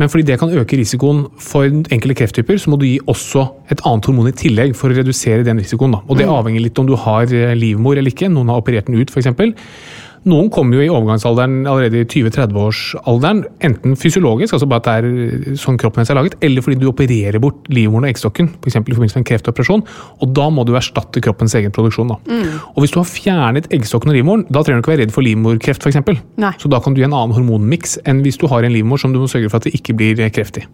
[0.00, 3.42] men fordi det kan øke risikoen for enkelte krefttyper, så må du gi også
[3.72, 5.92] et annet hormon i tillegg for å redusere den risikoen.
[5.92, 6.00] Da.
[6.08, 8.30] Og det avhenger litt om du har eh, livmor eller ikke.
[8.32, 9.28] Noen har operert den ut, f.eks.
[10.28, 15.12] Noen kommer jo i overgangsalderen allerede i 20-30-årsalderen, enten fysiologisk, altså bare at det
[15.54, 18.76] er sånn kroppen hennes er laget, eller fordi du opererer bort livmoren og eggstokken, f.eks.
[18.76, 19.84] i forbindelse med en kreftoperasjon.
[20.20, 22.12] Og da må du erstatte kroppens egen produksjon.
[22.12, 22.18] Da.
[22.74, 25.24] Og hvis du har fjernet eggstokken og livmoren, da trenger du ikke være redd for
[25.24, 26.20] livmorkreft, f.eks.
[26.60, 29.16] Så da kan du gi en annen hormonmiks enn hvis du har en livmor som
[29.16, 30.66] du må sørge for at det ikke blir kreft i.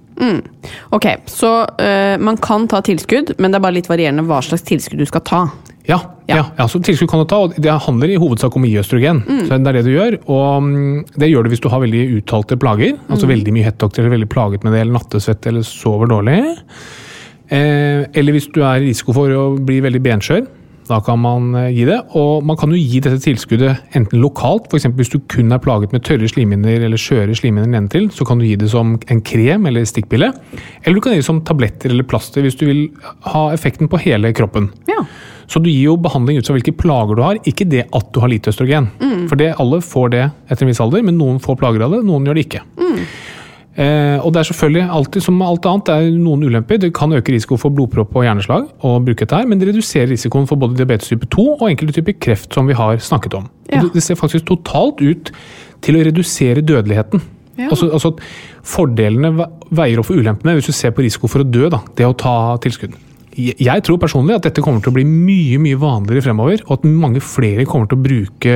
[0.96, 4.66] Ok, så øh, man kan ta tilskudd, men det er bare litt varierende hva slags
[4.66, 5.42] tilskudd du skal ta.
[5.87, 6.42] Ja, ja.
[6.59, 9.22] ja, så tilskudd kan du ta, og det handler i hovedsak om å gi østrogen.
[9.46, 12.03] Så det er det du gjør, og mm, det gjør du hvis du har veldig
[12.18, 16.11] uttalte plager, altså veldig mye hettokter eller veldig plaget med det, eller nattesvett eller sover
[16.11, 16.40] dårlig.
[17.46, 20.46] Eh, eller hvis du er i risiko for å bli veldig benskjør,
[20.87, 21.99] da kan man eh, gi det.
[22.18, 24.88] Og man kan jo gi dette tilskuddet enten lokalt, f.eks.
[24.99, 28.46] hvis du kun er plaget med tørre slimhinner eller skjøre slimhinner nedentil, så kan du
[28.49, 30.33] gi det som en krem eller stikkpille.
[30.83, 32.85] Eller du kan gi det som tabletter eller plaster hvis du vil
[33.31, 34.70] ha effekten på hele kroppen.
[34.90, 35.03] Ja.
[35.46, 38.20] Så du gir jo behandling ut fra hvilke plager du har, ikke det at du
[38.22, 38.90] har lite østrogen.
[39.30, 42.02] For det, alle får det etter en viss alder, men noen får plager av det,
[42.06, 42.62] noen gjør det ikke.
[43.76, 46.80] Eh, og det er selvfølgelig alltid som alt annet, det er noen ulemper.
[46.80, 50.09] Det kan øke risiko for blodpropp og hjerneslag å bruke dette her, men det reduserer
[50.14, 53.50] risikoen for både diabetes type 2 og enkelte typer kreft, som vi har snakket om.
[53.68, 53.85] Ja.
[53.85, 55.32] Det, ser faktisk totalt ut
[55.85, 57.20] til å redusere dødeligheten.
[57.56, 57.70] Ja.
[57.72, 58.16] Altså, altså
[58.66, 59.30] Fordelene
[59.76, 62.16] veier opp for ulempene hvis du ser på risiko for å dø, da, det å
[62.16, 62.96] ta tilskudd.
[63.37, 66.87] Jeg tror personlig at dette kommer til å bli mye mye vanligere fremover, og at
[66.88, 68.55] mange flere kommer til å bruke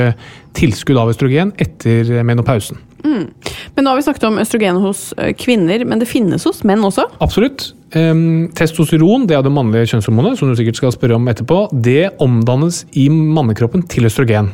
[0.56, 2.80] tilskudd av østrogen etter menopausen.
[3.00, 6.84] Men nå har vi snakket om østrogen hos øh, kvinner, men det finnes hos menn
[6.84, 7.06] også?
[7.24, 7.70] Absolutt.
[7.90, 12.84] Testosteron, det er det mannlige kjønnshormonet, som du sikkert skal spørre om etterpå, det omdannes
[13.00, 14.52] i mannekroppen til østrogen.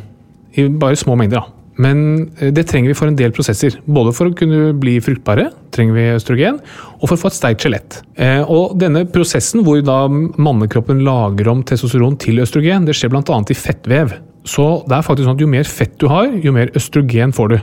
[0.56, 1.65] I bare små mengder, da.
[1.82, 3.76] Men eh, det trenger vi for en del prosesser.
[3.84, 6.60] Både for å kunne bli fruktbare, trenger vi østrogen,
[6.96, 7.98] og for å få et sterkt skjelett.
[8.16, 13.22] Eh, Og denne prosessen hvor da mannekroppen lager om testosteron til østrogen, det skjer bl.a.
[13.50, 14.16] i fettvev.
[14.46, 17.48] Så det er faktisk sånn at jo mer fett du har, jo mer østrogen får
[17.54, 17.58] du.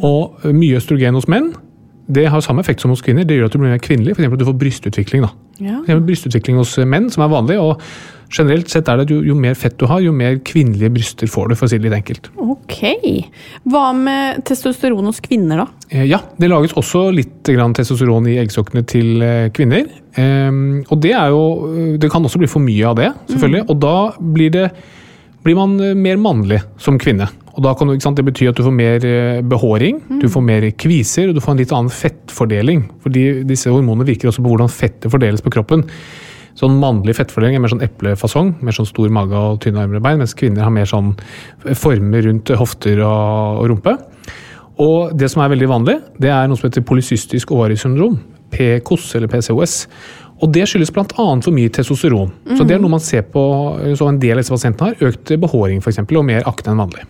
[0.00, 1.52] Og eh, mye østrogen hos menn,
[2.10, 3.26] det har samme effekt som hos kvinner.
[3.28, 4.32] Det gjør at du blir mer kvinnelig, f.eks.
[4.32, 5.26] at du får brystutvikling.
[5.26, 5.30] da.
[5.60, 5.98] Ja.
[6.00, 7.58] Brystutvikling hos menn, som er vanlig.
[7.60, 7.82] og
[8.30, 11.30] Generelt sett er det at jo, jo mer fett du har, jo mer kvinnelige bryster
[11.30, 12.28] får du, for å si det litt enkelt.
[12.38, 12.76] Ok.
[13.72, 15.66] Hva med testosteron hos kvinner, da?
[15.90, 19.88] Eh, Ja, det lages også litt grann testosteron i eggstokkene til eh, kvinner.
[20.18, 21.42] Ehm, og det er jo
[22.02, 23.66] Det kan også bli for mye av det, selvfølgelig.
[23.66, 24.68] Og da blir, det,
[25.42, 27.26] blir man eh, mer mannlig som kvinne.
[27.56, 28.98] Og da kan du, Det betyr at du får mer
[29.42, 32.90] behåring, behåring, du får mer kviser og du får en litt annen fettfordeling.
[33.02, 35.84] Fordi disse hormonene virker også på hvordan fettet fordeles på kroppen.
[36.58, 40.04] Sånn Mannlig fettfordeling er mer sånn eplefasong, mer sånn stor mage og tynne armer og
[40.04, 41.14] bein, mens kvinner har mer sånn
[41.78, 43.96] former rundt hofter og, og rumpe.
[44.80, 48.18] Og det som er veldig vanlig, det er noe som heter polysystisk ovariesyndrom.
[48.50, 49.74] PCOS eller PCOS.
[50.40, 51.04] Og det skyldes bl.a.
[51.44, 52.30] for mye testosteron.
[52.56, 53.42] Så det er noe man ser på
[53.98, 55.10] så en del av disse pasientene har.
[55.10, 56.00] Økt behåring f.eks.
[56.00, 57.04] og mer akne enn vanlig.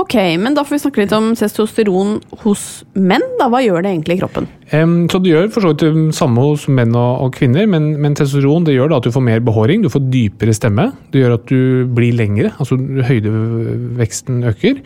[0.00, 2.64] Ok, men da får vi snakke litt om testosteron hos
[2.94, 3.24] menn.
[3.40, 3.48] da.
[3.50, 4.46] Hva gjør det egentlig i kroppen?
[4.70, 7.92] Um, så det gjør for så vidt det samme hos menn og, og kvinner, men,
[8.02, 10.90] men testosteron det gjør da at du får mer behåring, du får dypere stemme.
[11.10, 12.78] Det gjør at du blir lengre, altså
[13.10, 14.80] høydeveksten øker.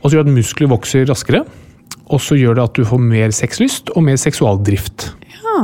[0.00, 1.44] Og så gjør det at muskler vokser raskere.
[2.06, 5.10] Og så gjør det at du får mer sexlyst og mer seksualdrift.
[5.56, 5.62] Ja,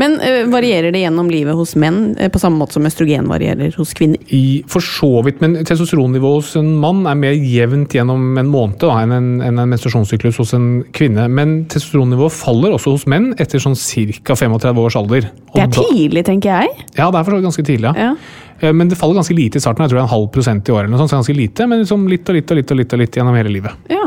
[0.00, 3.74] Men eh, varierer det gjennom livet hos menn eh, på samme måte som østrogen varierer
[3.76, 4.20] hos kvinner?
[4.32, 8.78] I, for så vidt, men testosteronnivået hos en mann er mer jevnt gjennom en måned
[8.80, 11.28] da, enn en, en, en menstruasjonssyklus hos en kvinne.
[11.28, 14.38] Men testosteronnivået faller også hos menn etter sånn ca.
[14.38, 15.30] 35 års alder.
[15.52, 16.88] Og Det er tidlig, tenker jeg.
[16.96, 17.92] Ja, det er for så vidt ganske tidlig.
[17.92, 18.10] Ja.
[18.10, 18.42] Ja.
[18.60, 19.84] Eh, Men det faller ganske lite i starten.
[19.84, 20.86] Jeg tror det er en halv prosent i året.
[20.86, 22.92] eller noe sånt, så ganske lite, Men liksom litt og litt og litt og litt,
[22.92, 23.72] og litt gjennom hele livet.
[23.92, 24.06] Ja.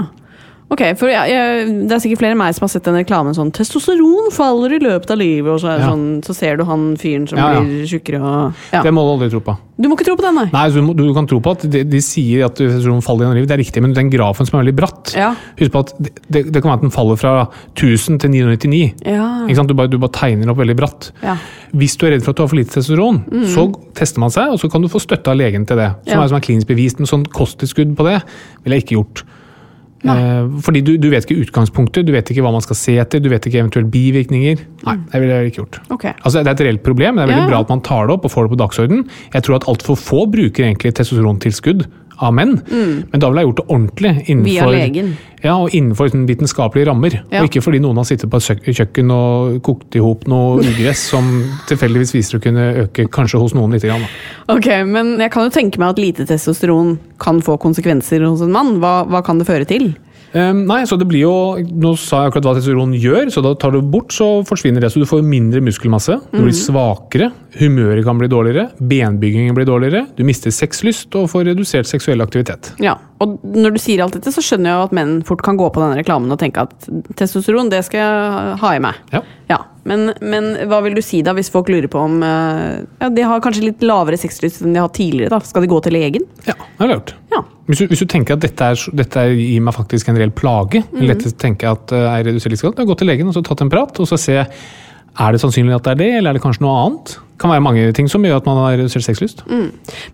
[0.70, 3.34] Ok, for jeg, jeg, Det er sikkert flere enn meg som har sett den reklamen
[3.34, 5.88] sånn 'Testosteron faller i løpet av livet', og så, Ja.
[5.90, 7.62] sånn, så ser du han fyren som Ja, ja.
[7.62, 8.84] blir tjukkere og ja.
[8.84, 9.58] Det må du aldri tro på.
[9.80, 10.50] Du må ikke tro på den, nei.
[10.54, 13.40] Nei, du, må, du kan tro på at de, de sier at testosteron faller gjennom
[13.40, 15.34] livet, det er riktig, men den grafen som er veldig bratt Ja.
[15.58, 17.34] Husk på at det, det, det kan være at den faller fra
[17.74, 18.94] 1000 til 999.
[19.08, 19.48] Ja.
[19.48, 19.70] Ikke sant?
[19.70, 21.12] Du, bare, du bare tegner opp veldig bratt.
[21.24, 21.38] Ja.
[21.74, 24.52] Hvis du er redd for at du har for lite testosteron, så tester man seg,
[24.54, 25.90] og så kan du få støtte av legen til det.
[26.06, 28.22] Som er, som er klinisk bevist, men sånn kosttilskudd på det
[28.64, 29.24] ville jeg ikke gjort.
[30.00, 33.20] Eh, fordi du, du vet ikke utgangspunktet, du vet ikke hva man skal se etter,
[33.20, 34.62] du vet ikke eventuelle bivirkninger.
[34.88, 35.80] Nei, det ville jeg ikke gjort.
[35.92, 36.14] Okay.
[36.24, 37.52] Altså, det er et reelt problem, men det er veldig Ja.
[37.52, 39.02] bra at man tar det opp og får det på dagsorden.
[39.34, 41.84] Jeg tror at altfor få bruker egentlig testosterontilskudd
[42.22, 44.12] av menn, men da ville jeg gjort det ordentlig.
[44.28, 44.44] Innenfor, Mm.
[44.44, 45.10] Via legen.
[45.42, 47.14] Ja, og innenfor vitenskapelige rammer.
[47.32, 47.42] Ja.
[47.42, 51.06] Og ikke fordi noen har sittet på et kjøkken og kokt i hop noe ugress
[51.14, 51.30] som
[51.70, 54.04] tilfeldigvis viser å kunne øke kanskje hos noen lite grann.
[54.04, 54.56] da.
[54.58, 58.52] Ok, Men jeg kan jo tenke meg at lite testosteron kan få konsekvenser hos en
[58.52, 58.80] mann.
[58.84, 59.94] Hva, hva kan det føre til?
[60.38, 63.56] Ehm, nei, så det blir jo Nå sa jeg akkurat hva testosteron gjør, så da
[63.58, 64.92] tar du bort, så forsvinner det.
[64.94, 70.06] Så du får mindre muskelmasse, du blir svakere, humøret kan bli dårligere, benbyggingen blir dårligere,
[70.18, 72.74] du mister sexlyst og får redusert seksuell aktivitet.
[72.84, 75.58] Ja, og Når du sier alt dette, så skjønner jeg jo at menn fort kan
[75.60, 76.90] gå på denne reklamen og tenke at
[77.20, 79.02] testosteron, det skal jeg ha i meg.
[79.16, 79.24] Ja.
[79.50, 83.10] Ja, men, men hva vil du si da, hvis folk lurer på om eh, ja,
[83.14, 85.34] De har kanskje litt lavere sexlyst enn de har tidligere.
[85.34, 85.42] da.
[85.46, 86.28] Skal de gå til legen?
[86.46, 87.16] Ja, det jeg gjort.
[87.34, 87.42] Ja.
[87.70, 90.34] Hvis du, hvis du tenker at dette, er, dette er, gir meg faktisk en reell
[90.34, 93.38] plage, eller dette tenker jeg at eh, er redusert livskvalitet, da gå til legen og
[93.38, 94.38] så tatt en prat, og så se
[95.20, 97.18] er det sannsynlig at det er det, eller er det kanskje noe annet.
[97.40, 99.46] Det kan være mange ting som gjør at man har redusert sexlyst.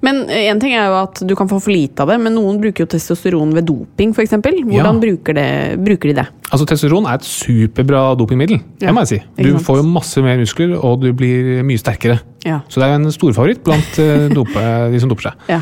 [0.06, 2.60] Men én ting er jo at du kan få for lite av det, men noen
[2.62, 4.36] bruker jo testosteron ved doping f.eks.
[4.38, 4.91] Hvordan Ja.
[5.02, 5.48] bruker, det,
[5.82, 6.28] bruker de det?
[6.52, 8.60] Altså Testosteron er et superbra dopingmiddel.
[8.82, 9.22] Ja, det må jeg si.
[9.41, 12.20] Du får jo masse mer muskler, og du blir mye sterkere.
[12.46, 12.60] Ja.
[12.70, 15.50] Så det er jo en storfavoritt blant eh, dope, de som doper seg.
[15.50, 15.62] ja.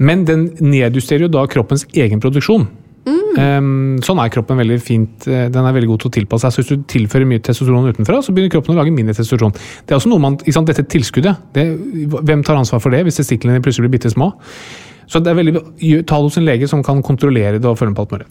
[0.00, 2.62] Men den nedjusterer jo da kroppens egen produksjon.
[3.06, 5.26] Ehm, sånn er kroppen veldig fint.
[5.26, 6.52] eh, Den er veldig god til å tilpasse seg.
[6.52, 9.52] Så hvis du tilfører mye testosteron utenfra, så begynner kroppen å lage mindre testosteron.
[9.86, 11.64] Det er også noe man, sant, Dette tilskuddet, det,
[12.08, 14.32] hvem tar ansvar for det hvis testiklene plutselig blir bitte små?
[15.10, 17.90] Så det er veldig, Ta det hos en lege som kan kontrollere det og følge
[17.90, 18.26] med på alt mulig.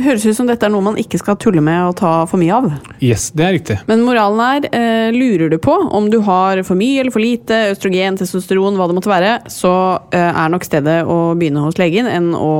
[0.00, 2.54] Høres ut som dette er noe man ikke skal tulle med og ta for mye
[2.56, 2.70] av.
[3.04, 3.76] Yes, det er riktig.
[3.90, 7.74] Men moralen er, eh, lurer du på om du har for mye eller for lite
[7.74, 9.74] østrogen, testosteron, hva det måtte være, så
[10.14, 12.52] eh, er nok stedet å begynne hos legen enn å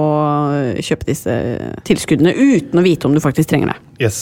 [0.77, 1.37] kjøpe disse
[1.89, 3.79] tilskuddene uten å vite om du faktisk trenger det.
[4.03, 4.19] Yes.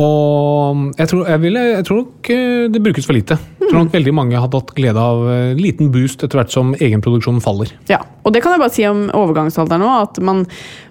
[0.00, 3.36] Og jeg tror, jeg, ville, jeg tror nok eh, det brukes for lite.
[3.60, 6.54] Jeg tror nok veldig mange hadde hatt glede av eh, en liten boost etter hvert
[6.54, 7.70] som egenproduksjonen faller.
[7.90, 10.42] Ja, og det kan jeg bare si om overgangsalderen òg, at man,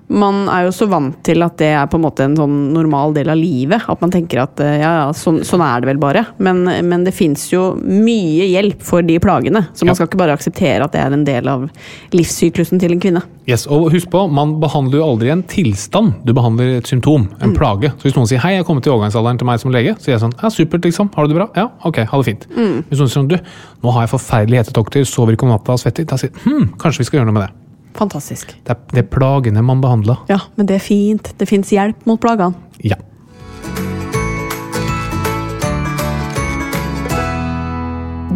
[0.08, 3.16] man er jo så vant til at det er på en måte en sånn normal
[3.16, 3.86] del av livet.
[3.90, 6.26] At man tenker at eh, ja, ja, sånn, sånn er det vel bare.
[6.44, 9.66] Men, men det fins jo mye hjelp for de plagene.
[9.74, 11.68] Så man skal ikke bare akseptere at det er en del av
[12.14, 13.24] livssyklusen til en kvinne.
[13.50, 17.56] Yes, og husk på, Man behandler jo aldri en tilstand, du behandler et symptom, en
[17.56, 17.92] plage.
[17.98, 20.06] Så Hvis noen sier 'hei, jeg er kommet til overgangsalderen til meg som lege', så
[20.06, 21.12] sier jeg sånn 'ja, supert, liksom.
[21.16, 22.48] Har du det bra?' 'Ja, ok, ha det fint'.
[22.88, 23.38] Hvis noen sier sånn 'du,
[23.84, 27.04] nå har jeg forferdelige hetetokter, sover ikke om natta, svetter', da sier 'hm, kanskje vi
[27.04, 27.63] skal gjøre noe med det'.
[27.98, 28.56] Fantastisk.
[28.66, 30.24] Det er, det er plagene man behandler.
[30.32, 31.34] Ja, men det er fint.
[31.38, 32.54] Det fins hjelp mot plagene.
[32.84, 32.98] Ja.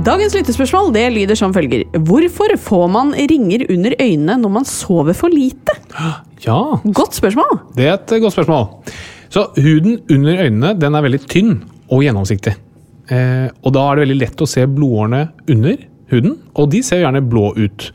[0.08, 1.82] Dagens lyttespørsmål det lyder som følger.
[2.08, 5.74] Hvorfor får man ringer under øynene når man sover for lite?
[6.46, 7.58] ja, Godt spørsmål.
[7.76, 8.68] det er et godt spørsmål.
[9.30, 11.58] Så huden under øynene den er veldig tynn
[11.92, 12.54] og gjennomsiktig.
[13.12, 15.76] Eh, og da er det veldig lett å se blodårene under
[16.12, 17.90] huden, og de ser gjerne blå ut.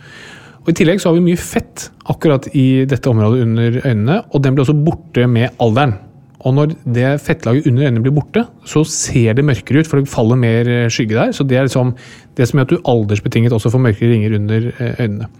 [0.62, 4.42] Og I tillegg så har vi mye fett akkurat i dette området under øynene, og
[4.44, 5.96] den blir også borte med alderen.
[6.42, 10.10] Og når det fettlaget under øynene blir borte, så ser det mørkere ut, for det
[10.10, 11.34] faller mer eh, skygge der.
[11.34, 11.94] Så det er liksom
[12.38, 15.30] det som gjør at du aldersbetinget også får mørkere ringer under eh, øynene.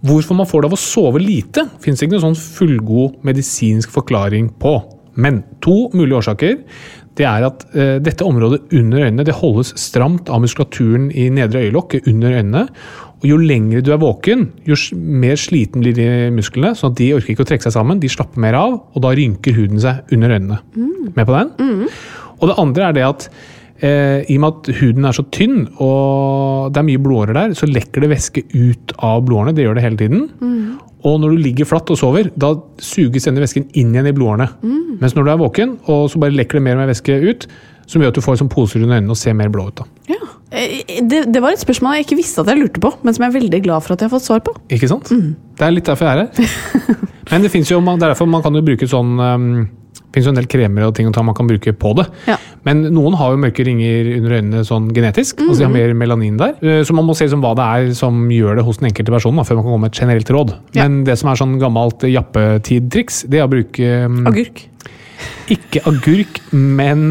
[0.00, 4.48] Hvorfor man får det av å sove lite, fins ikke noen sånn fullgod medisinsk forklaring
[4.60, 4.78] på.
[5.20, 6.56] Men to mulige årsaker.
[7.18, 11.66] Det er at eh, dette området under øynene det holdes stramt av muskulaturen i nedre
[11.66, 12.64] øyelokk under øynene.
[13.20, 16.72] Og Jo lengre du er våken, jo mer sliten blir de musklene.
[16.74, 19.12] sånn at De orker ikke å trekke seg sammen, de slapper mer av, og da
[19.16, 20.60] rynker huden seg under øynene.
[21.14, 21.50] Med på den?
[22.40, 23.26] Og det andre er det at
[23.82, 27.54] eh, i og med at huden er så tynn og det er mye blodårer der,
[27.58, 29.54] så lekker det væske ut av blodårene.
[29.56, 30.22] Det gjør det hele tiden.
[31.04, 34.48] Og når du ligger flatt og sover, da suges denne væsken inn igjen i blodårene.
[35.00, 37.46] Mens når du er våken, og så bare lekker det mer og mer væske ut,
[37.90, 39.80] Som gjør at du får sånn poser under øynene og ser mer blå ut.
[39.82, 39.88] da.
[40.12, 40.20] Ja.
[40.54, 43.26] Eh, Det, det var et spørsmål jeg ikke visste at jeg lurte på, men som
[43.26, 44.54] jeg er veldig glad for at jeg har fått svar på.
[44.70, 45.10] Ikke sant?
[45.10, 47.06] Det er litt derfor jeg er her.
[47.30, 49.44] Men det jo, det er derfor man kan jo bruke sånn um,
[50.10, 52.06] det jo en del kremer og ting og man kan bruke på det.
[52.26, 52.36] Ja.
[52.66, 55.38] Men noen har jo mørke ringer under øynene sånn genetisk.
[55.44, 56.56] altså De har mer melanin der.
[56.62, 59.14] Eh, Så man må se liksom hva det er som gjør det hos den enkelte
[59.14, 60.54] personen, da, før man kan komme med et generelt råd.
[60.74, 60.88] Ja.
[60.88, 64.64] Men det som er sånn gammelt jappetid-triks, det er å bruke um, Agurk.
[65.54, 67.06] ikke agurk, men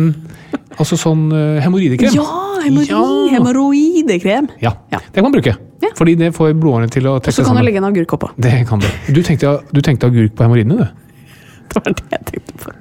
[0.78, 2.14] altså sånn uh, hemoroidekrem.
[2.16, 2.26] Ja,
[2.64, 3.04] hemoroid, Ja.
[3.38, 4.50] hemoroidekrem.
[4.62, 5.00] Ja, Ja.
[5.00, 5.56] det kan man bruke.
[5.82, 5.90] Ja.
[5.96, 8.32] Fordi det får blodårene til å Og så kan du legge en agurk oppå.
[8.40, 8.88] Det kan du.
[9.14, 10.88] Du tenkte, du tenkte agurk på hemoroidene, du?
[11.70, 12.72] Det var det jeg tenkte på.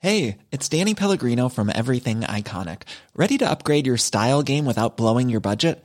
[0.00, 2.82] Hey, it's Danny Pellegrino from Everything Iconic.
[3.16, 5.84] Ready to upgrade your style game without blowing your budget?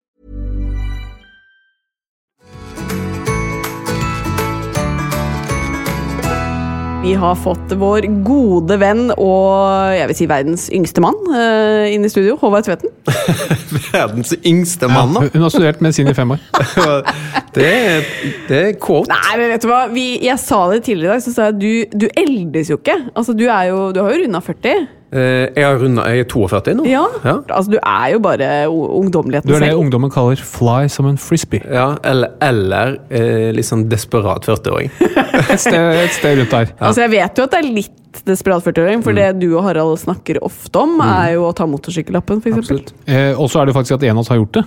[7.01, 12.05] Vi har fått vår gode venn og jeg vil si verdens yngste mann eh, inn
[12.05, 12.35] i studio.
[12.37, 12.91] Håvard Tveten.
[13.87, 15.23] Verdens yngste mann, da.
[15.33, 16.43] Hun har studert medisin i fem år.
[17.51, 18.05] Det er,
[18.47, 19.11] det er quote.
[19.11, 19.81] Nei, men vet du hva?
[19.91, 22.77] Vi, jeg sa det tidligere i dag, så sa jeg at du, du eldes jo
[22.79, 22.95] ikke.
[23.11, 24.85] Altså, du, er jo, du har jo runda 40.
[25.11, 26.85] Eh, Jeg, har rundet, jeg er 42 nå.
[26.87, 27.03] Ja.
[27.25, 27.33] Ja.
[27.51, 29.51] Altså, du er jo bare ungdommeligheten selv.
[29.51, 29.79] Du er det selv.
[29.83, 31.65] ungdommen kaller 'fly som en frisbee'.
[31.67, 34.91] Ja, eller, eller eh, litt sånn desperat 40-åring.
[35.51, 36.71] Et sted, et sted rundt der.
[36.79, 37.97] Altså, jeg vet jo at det er litt
[38.27, 42.41] desperat 40-åring, for det du og Harald snakker ofte om, er jo å ta motorsykkellappen,
[42.43, 42.71] f.eks.
[43.07, 44.63] Eh, og så er det faktisk at en av oss har gjort det.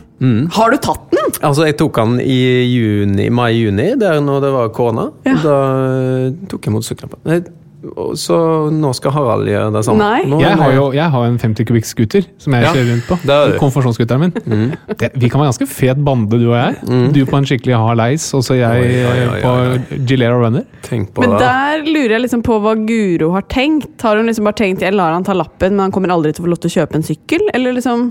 [0.57, 1.33] Har du tatt den?
[1.45, 2.39] Altså, jeg tok den i
[2.73, 5.11] juni, mai-juni, der når det var korona.
[5.29, 5.37] Ja.
[5.45, 5.59] Da
[6.53, 7.53] tok jeg motorsykkellappen.
[8.17, 8.37] Så
[8.73, 9.99] nå skal Harald gjøre det samme.
[10.01, 10.25] Nei.
[10.31, 13.07] Nå, Jeg har jo jeg har en 50 kubikk scooter som jeg Ja, kjører rundt
[13.11, 13.19] på.
[13.35, 13.57] er.
[13.61, 14.77] Konfirmasjonsscooteren min.
[14.97, 17.13] Det, vi kan være ganske fet bande, du og jeg.
[17.15, 20.65] Du på en skikkelig hard leis, og så jeg Oi, oi, oi, på Gilera Runner.
[20.89, 21.45] Tenk på Men det.
[21.45, 23.95] der lurer jeg liksom på hva Guro har tenkt.
[24.03, 26.45] Har hun liksom bare tenkt jeg lar han ta lappen, men han kommer aldri til
[26.45, 27.49] å få lov til å kjøpe en sykkel?
[27.55, 28.11] Eller liksom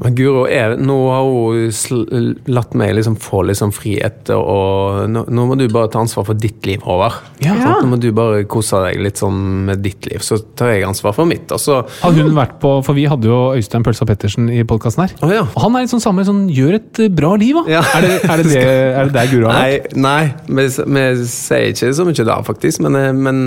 [0.00, 5.24] Men Guro, er, nå har hun latt meg liksom få litt sånn frihet, og nå,
[5.28, 7.18] nå må du bare ta ansvar for ditt liv, Håvard.
[7.44, 7.56] Ja.
[7.58, 11.16] Nå må du bare kose deg litt sånn med ditt liv, så tar jeg ansvar
[11.16, 11.52] for mitt.
[11.52, 15.14] Og Har hun vært på, For vi hadde jo Øystein Pølsa Pettersen i podkasten her.
[15.20, 15.44] Oh, ja.
[15.44, 17.78] Og han er litt sånn samme sånn Gjør et eh, bra liv, da.
[17.78, 17.82] Ja.
[17.98, 19.96] Er, det, er, det det, er det der Guro har vært?
[19.96, 22.82] Nei, nei vi, vi sier ikke så mye da, faktisk.
[22.86, 23.42] Men, eh, men,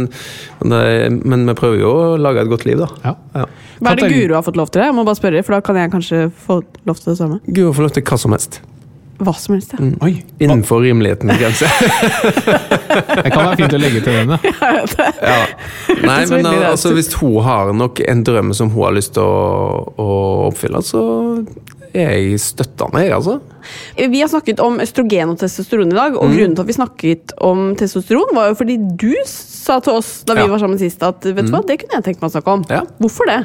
[0.63, 2.91] men, men vi prøver jo å lage et godt liv, da.
[3.05, 3.15] Ja.
[3.35, 3.47] Ja.
[3.81, 4.85] Hva er det Guro har fått lov til?
[4.85, 7.39] Jeg må bare spørre, for da kan jeg kanskje få lov til det samme.
[7.47, 8.59] Guro få lov til hva som helst.
[9.15, 9.79] Hva som helst, ja.
[10.03, 11.69] Oi, Innenfor rimelighetens grense.
[13.15, 14.71] Det kan være fint å legge til den, ja.
[15.23, 15.37] ja.
[16.03, 19.93] Nei, men altså, hvis hun har nok en drøm som hun har lyst til å,
[19.95, 20.09] å
[20.49, 21.01] oppfylle, så
[21.95, 23.37] er jeg støttende, jeg, altså.
[23.95, 26.33] Vi har snakket om østrogen og testosteron i dag, og Mm.
[26.35, 30.35] grunnen til at vi snakket om testosteron, var jo fordi du sa til oss da
[30.35, 30.49] vi Ja.
[30.49, 30.51] Mm.
[30.57, 32.65] var sammen sist, at vet du hva, det kunne jeg tenkt meg å snakke om.
[32.69, 32.83] Ja.
[32.99, 33.39] Hvorfor det?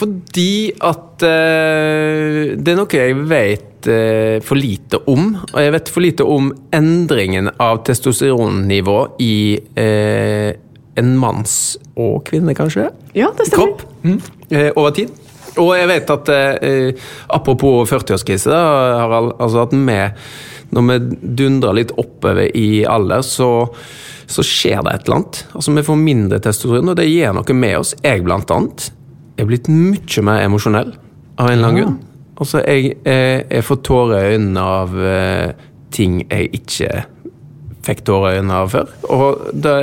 [0.00, 5.34] Fordi at uh, det er noe jeg vet uh, for lite om.
[5.50, 9.34] Og jeg vet for lite om endringen av testosteronnivå i
[9.76, 10.50] uh,
[11.00, 11.54] en manns
[12.00, 12.88] og kvinne, kanskje?
[13.16, 13.76] Ja, det stemmer.
[13.76, 14.30] Kropp.
[14.50, 15.12] Eh, over tid.
[15.60, 16.28] Og jeg vet at
[17.34, 18.60] Apropos 40-årskrise, da,
[19.00, 19.32] Harald.
[19.42, 19.96] Altså at vi,
[20.76, 20.98] når vi
[21.40, 23.50] dundrer litt oppover i alder, så,
[24.30, 25.42] så skjer det et eller annet.
[25.54, 27.96] Altså Vi får mindre testosteron, og det gjør noe med oss.
[28.04, 28.90] Jeg, blant annet,
[29.40, 30.94] er blitt mye mer emosjonell
[31.40, 31.98] av en eller annen grunn.
[32.40, 37.02] Altså, jeg, jeg, jeg får tårer i øynene av uh, ting jeg ikke
[37.84, 38.94] fikk tårer i øynene av før.
[39.12, 39.74] Og det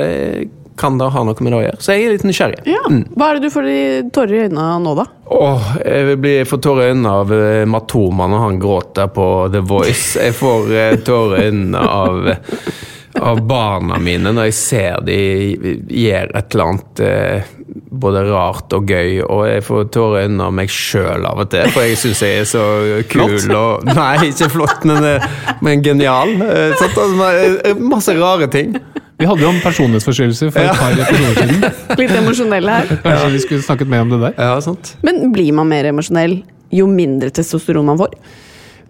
[0.78, 1.80] kan det ha noe med det å gjøre?
[1.82, 2.58] Så jeg er litt nysgjerrig.
[2.70, 2.82] Ja.
[3.18, 3.80] Hva er det du får i
[4.14, 5.06] tårer i øynene av nå, da?
[5.38, 9.26] Åh, jeg vil bli får tårer i øynene av uh, Matoma når han gråter på
[9.54, 10.18] The Voice.
[10.22, 12.30] Jeg får uh, tårer i øynene av,
[13.32, 15.20] av barna mine når jeg ser de
[15.90, 17.54] gjør et eller annet eh,
[17.90, 21.48] både rart og gøy, og jeg får tårer i øynene av meg sjøl av og
[21.52, 22.62] til, for jeg syns jeg er så
[23.08, 25.28] kul og Nei, ikke flott, men, eh,
[25.64, 26.34] men genial.
[26.78, 26.98] Sånt.
[26.98, 27.28] Altså,
[27.70, 28.74] eh, Masse rare ting.
[29.18, 30.70] Vi hadde jo om personlighetsforstyrrelser for Ja.
[30.70, 31.96] et par episoder siden.
[31.98, 32.92] Litt emosjonelle her.
[33.02, 34.34] Kanskje vi skulle snakket mer om det der?
[34.38, 34.92] Ja, sant.
[35.02, 38.14] Men blir man mer emosjonell jo mindre testosteron man får?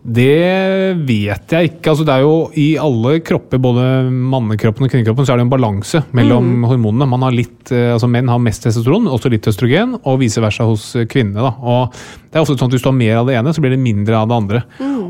[0.02, 1.90] Det vet jeg ikke.
[1.90, 5.52] Altså, det er jo I alle kropper, både mannekroppen og kvinnekroppen, så er det en
[5.52, 7.08] balanse mellom hormonene.
[7.10, 10.68] Man har litt, eh, altså Menn har mest testosteron, også litt østrogen, og vice versa
[10.68, 11.50] hos eh, kvinnene.
[11.58, 13.72] Og det er ofte sånn at Hvis du har mer av det ene, så blir
[13.72, 14.62] det mindre av det andre.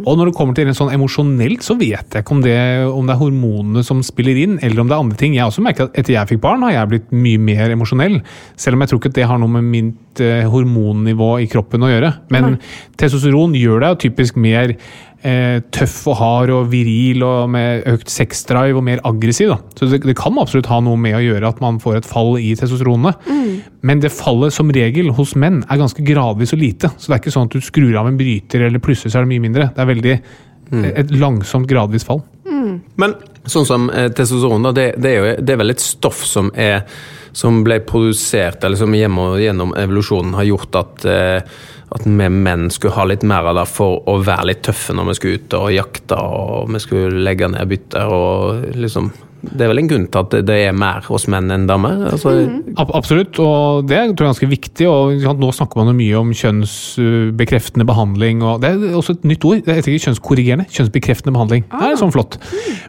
[0.07, 2.59] Og Når det kommer til en sånn emosjonelt, så vet jeg ikke om det,
[2.89, 5.35] om det er hormonene som spiller inn, eller om det er andre ting.
[5.35, 8.21] Jeg har også merket at Etter jeg fikk barn, har jeg blitt mye mer emosjonell.
[8.57, 11.91] Selv om jeg tror ikke det har noe med mitt eh, hormonnivå i kroppen å
[11.91, 12.13] gjøre.
[12.31, 12.61] Men
[12.97, 14.78] testosteron gjør deg typisk mer
[15.23, 19.53] eh, tøff og hard og viril og med økt sexdrive og mer aggressiv.
[19.53, 19.59] Da.
[19.79, 22.37] Så det, det kan absolutt ha noe med å gjøre at man får et fall
[22.41, 23.15] i testosteronene.
[23.87, 26.93] Men det fallet som regel hos menn er ganske gradvis og lite.
[26.97, 29.29] Så det er ikke sånn at du skrur av en bryter, eller plutselig så er
[29.29, 29.71] det mye mindre.
[29.75, 30.19] Det er veldig
[30.69, 32.21] et langsomt, gradvis fall.
[33.01, 33.15] Men
[33.49, 36.51] sånn som eh, testosteron, da, det, det, er jo, det er vel et stoff som,
[36.59, 36.85] er,
[37.37, 41.59] som ble produsert, eller som gjennom, gjennom evolusjonen har gjort at, eh,
[41.95, 45.11] at vi menn skulle ha litt mer av det for å være litt tøffe når
[45.11, 48.13] vi skulle ut og jakte og vi skulle legge ned bytter.
[48.13, 51.67] og liksom det er vel en grunn til at det- er mer hos menn enn
[51.67, 52.11] damer?
[52.11, 54.89] Altså, Ab absolutt, og det tror jeg er ganske viktig.
[54.89, 58.43] og Nå snakker man jo mye om kjønnsbekreftende behandling.
[58.43, 59.65] og Det er også et nytt ord.
[59.65, 61.65] Det heter ikke kjønnskorrigerende, kjønnsbekreftende behandling.
[61.71, 62.39] Det er sånn flott.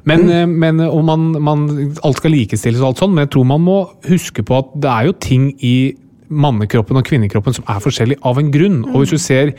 [0.05, 0.49] Men, mm.
[0.49, 3.89] men om man, man, alt skal likestilles og alt sånn, men jeg tror man må
[4.07, 5.93] huske på at det er jo ting i
[6.29, 8.83] mannekroppen og kvinnekroppen som er forskjellig av en grunn.
[8.89, 9.53] Og hvis du ser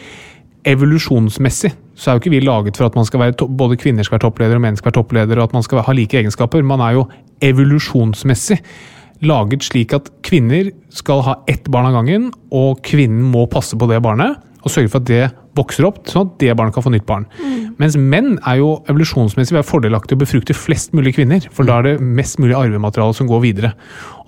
[0.68, 4.16] evolusjonsmessig så er jo ikke vi laget for at man skal være både kvinner skal
[4.16, 6.64] være toppleder og menn skal være toppleder, og at man skal ha like egenskaper.
[6.64, 7.04] Man er jo
[7.44, 8.60] evolusjonsmessig
[9.28, 13.88] laget slik at kvinner skal ha ett barn av gangen, og kvinnen må passe på
[13.90, 15.22] det barnet og sørge for at det
[15.58, 17.26] vokser opp, sånn at det barnet kan få nytt barn.
[17.80, 21.88] Mens menn er jo evolusjonsmessig er fordelaktig å befrukte flest mulig kvinner, for da er
[21.88, 23.72] det mest mulig arvemateriale som går videre.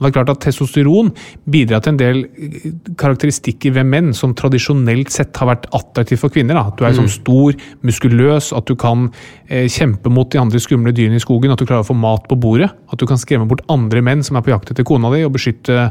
[0.03, 1.13] Og det er klart at Testosteron
[1.53, 2.65] bidrar til en del eh,
[2.99, 6.59] karakteristikker ved menn som tradisjonelt sett har vært attraktivt for kvinner.
[6.59, 6.65] Da.
[6.73, 7.55] At du er sånn stor,
[7.87, 9.07] muskuløs, at du kan
[9.47, 12.27] eh, kjempe mot de andre skumle dyrene i skogen, at du klarer å få mat
[12.31, 15.13] på bordet, at du kan skremme bort andre menn som er på jakt etter kona
[15.15, 15.91] di, og beskytte,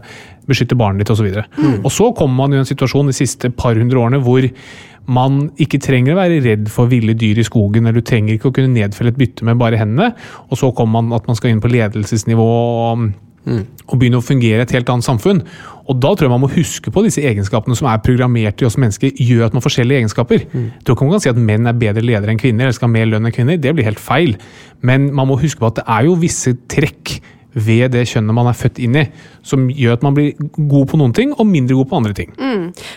[0.49, 1.31] beskytte barnet ditt osv.
[1.31, 4.43] Og, så og så kommer man i en situasjon de siste par hundre årene hvor
[5.09, 8.51] man ikke trenger å være redd for ville dyr i skogen, eller du trenger ikke
[8.51, 10.13] å kunne nedfelle et bytte med bare hendene.
[10.49, 13.07] Og så kommer man at man skal inn på ledelsesnivå og,
[13.49, 15.41] og begynne å fungere i et helt annet samfunn.
[15.89, 18.77] Og da tror jeg man må huske på disse egenskapene som er programmert i oss
[18.79, 20.45] mennesker, gjør at man har forskjellige egenskaper.
[20.45, 22.91] Jeg tror ikke man kan si at menn er bedre ledere enn kvinner, eller skal
[22.91, 23.59] ha mer lønn enn kvinner.
[23.59, 24.37] Det blir helt feil.
[24.85, 27.17] Men man må huske på at det er jo visse trekk
[27.53, 29.05] ved det kjønnet man er født inn i,
[29.43, 32.31] som gjør at man blir god på noen ting og mindre god på andre ting.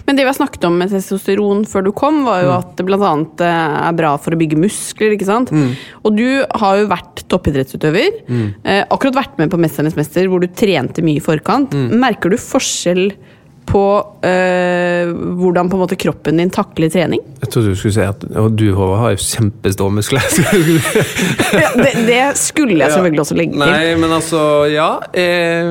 [0.07, 2.87] Men det vi har snakket om med testosteron før du kom, var jo at det
[2.87, 3.13] bl.a.
[3.43, 5.17] er bra for å bygge muskler.
[5.17, 5.51] ikke sant?
[6.05, 8.21] Og du har jo vært toppidrettsutøver.
[8.63, 11.75] Eh, akkurat vært med på 'Mesternes mester', hvor du trente mye i forkant.
[11.75, 13.13] Merker du forskjell
[13.69, 13.85] på
[14.25, 17.23] øh, hvordan på en måte kroppen din takler trening?
[17.45, 20.25] jeg trodde du skulle si at og du Håvard, har jo kjempestore muskler.
[21.55, 23.61] Ja, det, det skulle jeg selvfølgelig også legge til.
[23.63, 24.41] Nei, men altså,
[24.73, 24.89] ja.
[25.15, 25.69] Eh,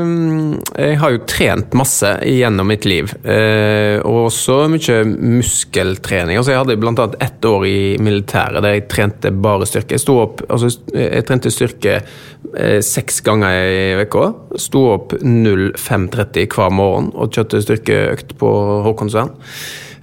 [0.79, 3.11] jeg har jo trent masse gjennom mitt liv.
[3.25, 6.39] Eh, og også mye muskeltrening.
[6.39, 9.97] Altså, jeg hadde annet ett år i militæret der jeg trente bare styrke.
[9.97, 14.29] Jeg, sto opp, altså, jeg trente styrke eh, seks ganger i uka.
[14.61, 18.49] Sto opp 05.30 hver morgen og kjørte styrkeøkt på
[18.87, 19.33] Håkonsvern.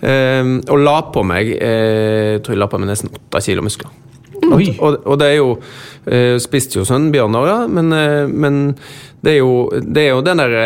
[0.00, 3.64] Eh, og la på meg eh, Jeg tror jeg la på meg nesten åtte kilo
[3.64, 3.90] muskler.
[4.40, 5.50] Og, og, det er jo
[6.08, 8.62] eh, Spiste jo sånn bjørner, ja, men, eh, men
[9.20, 10.62] det, er jo, det er jo den derre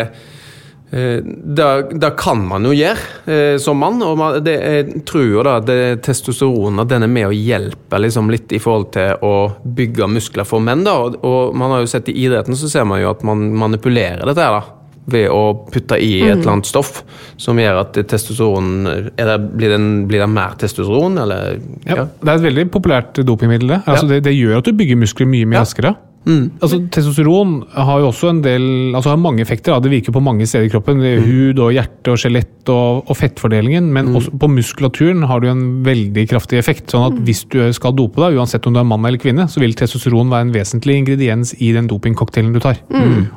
[0.95, 3.99] eh, det, kan man jo gjøre eh, som mann.
[4.07, 7.35] og man, det, Jeg tror jo da at det, testosteron at den er med å
[7.35, 9.35] hjelpe liksom litt i forhold til å
[9.67, 10.87] bygge muskler for menn.
[10.87, 13.49] da, og, og man har jo sett I idretten så ser man jo at man
[13.59, 14.63] manipulerer dette her da,
[15.07, 15.41] ved å
[15.71, 17.03] putte i et eller annet stoff
[17.37, 21.59] som gjør at testosteron er det, blir, det, en- blir det mer testosteron, eller?
[21.85, 23.67] Ja, Det er et veldig populært dopingmiddel.
[23.75, 23.81] det.
[23.85, 25.95] Altså, det, det gjør at du bygger muskler mye mye Ja.
[26.25, 26.51] Raskere.
[26.61, 29.73] Altså, testosteron har jo også en del, altså har mange effekter.
[29.73, 29.79] Da.
[29.79, 31.01] Det virker på mange steder i kroppen.
[31.05, 33.91] Er Hud og hjerte og skjelett og, og fettfordelingen.
[33.93, 36.89] Men også på muskulaturen har det jo en veldig kraftig effekt.
[36.91, 39.61] sånn at hvis du skal dope deg, uansett om du er mann eller kvinne, så
[39.61, 42.81] vil testosteron være en vesentlig ingrediens i den dopingcocktailen du tar.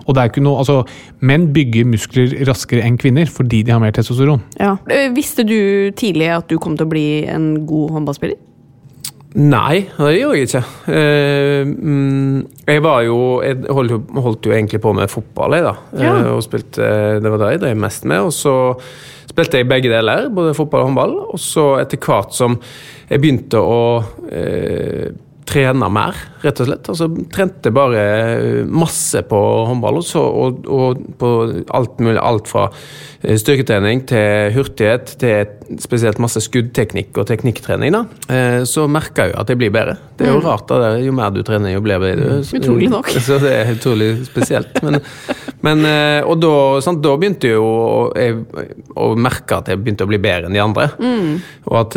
[0.06, 0.84] Og det er ikke noe, altså,
[1.20, 4.40] Menn bygger muskler raskere enn kvinner fordi de har mer testosteron.
[4.60, 4.76] Ja.
[4.88, 8.38] Eh, Visste du tidlig at du kom til å bli en god håndballspiller?
[9.36, 10.62] Nei, det gjorde jeg ikke.
[10.88, 15.74] Eh, mm, jeg var jo Jeg holdt jo, egentlig på med fotball, jeg, da.
[16.00, 16.14] Ja.
[16.14, 16.88] Eh, og spilte,
[17.20, 18.24] det var det jeg drev mest med.
[18.24, 18.54] Og så
[19.28, 21.16] spilte jeg begge deler, både fotball og håndball.
[21.34, 22.56] Og så etter hvert som
[23.10, 23.80] jeg begynte å
[24.32, 25.12] eh,
[25.48, 26.88] trene mer, rett og slett.
[26.92, 28.02] Altså trente bare
[28.68, 29.38] masse på
[29.70, 31.30] håndball, også, og, og på
[31.74, 32.18] alt mulig.
[32.20, 32.66] Alt fra
[33.22, 37.92] eh, styrketrening til hurtighet til spesielt masse skuddteknikk og teknikktrening.
[37.96, 38.04] da.
[38.28, 39.96] Eh, Så merka jeg jo at jeg blir bedre.
[40.18, 40.92] Det er jo rart, da.
[41.00, 42.24] Jo mer du trener, jo blir du.
[42.60, 43.08] Utrolig nok.
[43.28, 44.78] Så det er utrolig spesielt.
[44.84, 45.00] Men,
[45.64, 46.52] men eh, Og da,
[46.84, 47.66] sant, da begynte jo
[48.16, 48.36] jeg,
[48.98, 50.90] å merke at jeg begynte å bli bedre enn de andre.
[51.68, 51.96] Og, at,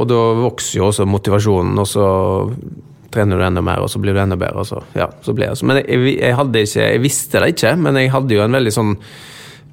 [0.00, 2.06] og da vokser jo også motivasjonen, og så
[3.16, 4.62] trener du enda mer, og så blir du enda bedre.
[4.62, 5.56] Og så, ja, så ble jeg.
[5.58, 8.60] så- Men jeg, jeg, hadde ikke, jeg visste det ikke, men jeg hadde jo en
[8.60, 8.94] veldig sånn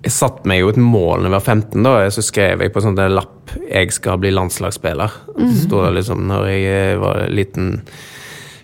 [0.03, 2.81] jeg satte meg jo et mål da jeg var 15, da, så skrev jeg på
[2.81, 5.11] en sånn lapp 'Jeg skal bli landslagsspiller'.
[5.37, 7.79] Så sto det liksom når jeg eh, var liten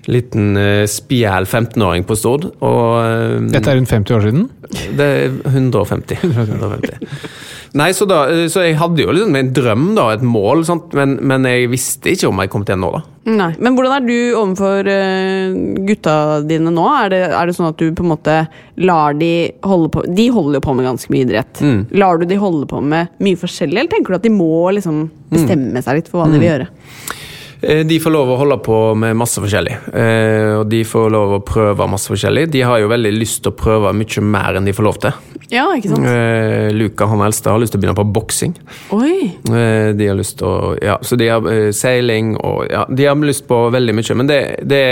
[0.10, 2.48] Liten uh, spjæl 15-åring på Stord.
[2.66, 4.50] Og eh, Dette er rundt 50 år siden.
[4.98, 6.18] det er 150.
[6.24, 6.98] 150.
[7.78, 10.94] Nei, så, da, eh, så jeg hadde jo liksom en drøm, da, et mål, sant?
[10.98, 13.02] Men, men jeg visste ikke om jeg kom til å nå da.
[13.30, 13.52] Nei.
[13.62, 15.54] Men hvordan er du overfor eh,
[15.86, 16.16] gutta
[16.50, 16.88] dine nå?
[17.04, 18.40] Er det, er det sånn at du på en måte
[18.82, 19.32] lar de
[19.68, 21.62] holde på De holder jo på med ganske mye idrett.
[21.94, 25.06] Lar du de holde på med mye forskjellig, eller tenker du at de må liksom
[25.30, 26.70] bestemme seg litt for hva de vil gjøre?
[26.70, 27.29] Eh,
[27.62, 29.74] De får lov å holde på med masse forskjellig.
[29.92, 32.46] Eh, Og de får lov å prøve masse forskjellig.
[32.54, 35.18] De har jo veldig lyst til å prøve mye mer enn de får lov til.
[35.52, 36.06] Ja, ikke sant?
[36.08, 38.54] Eh, Luka, han eldste, har lyst til å begynne på boksing.
[38.96, 39.34] Oi!
[39.52, 43.06] Eh, De har lyst til å Ja, så de har eh, seiling og Ja, de
[43.10, 44.16] har lyst på veldig mye.
[44.16, 44.84] Men det, det,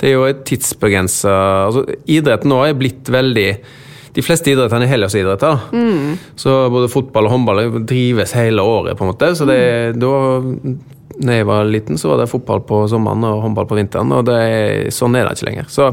[0.00, 1.36] det er jo et tidsbegrensa
[1.68, 3.50] Altså, Idretten nå er blitt veldig
[4.10, 5.68] de fleste idrettene er helårsidretter.
[6.34, 9.28] Så både fotball og håndball drives hele året, på en måte.
[9.38, 9.60] Så det,
[10.02, 10.10] da
[11.18, 14.12] når jeg var liten, så var det fotball på sommeren og håndball på vinteren.
[14.14, 15.70] og det, Sånn er det ikke lenger.
[15.72, 15.90] Så,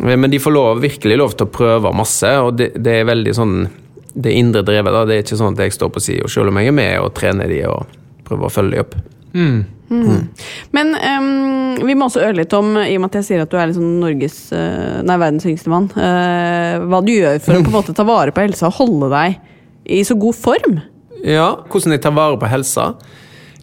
[0.00, 3.36] men de får lov, virkelig lov til å prøve masse, og det, det er veldig
[3.36, 3.60] sånn
[4.18, 4.90] Det indre drevet.
[4.90, 6.94] da, Det er ikke sånn at jeg står på sida, selv om jeg er med
[7.04, 7.86] og trener de og
[8.26, 8.96] prøver å følge de opp.
[10.74, 13.52] Men um, vi må også øre litt om, i og med at jeg sier at
[13.52, 17.62] du er liksom Norges, eh, nei, verdens yngste mann, uh, hva du gjør for å
[17.62, 19.38] på en måte ta vare på helsa og holde deg
[19.98, 20.80] i så god form.
[21.24, 22.90] Ja, hvordan jeg tar vare på helsa?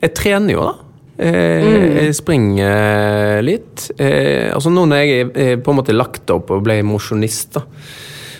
[0.05, 0.73] Jeg trener jo, da.
[1.17, 3.87] Eh, Jeg springer litt.
[3.97, 7.61] Eh, altså Nå når jeg er- på en måte lagt opp og ble mosjonist, da,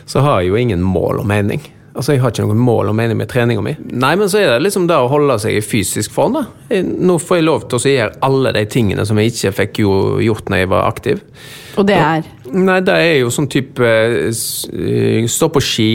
[0.06, 1.62] så har jeg jo ingen mål og mening.
[1.96, 3.72] Altså Jeg har ikke noe mål og mening med treninga mi.
[3.96, 6.34] Nei, men så er det liksom det å holde seg i fysisk form.
[6.34, 6.44] da.
[6.84, 9.80] Nå får jeg lov til å gjøre alle de tingene som jeg ikke fikk
[10.26, 11.22] gjort når jeg var aktiv.
[11.78, 12.24] Og det er
[12.56, 15.90] Nei, det er jo sånn type eh, eh, Stå på ski,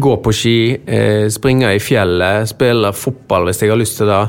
[0.00, 4.20] gå på ski, eh, springe i fjellet, spille fotball hvis jeg har lyst til det.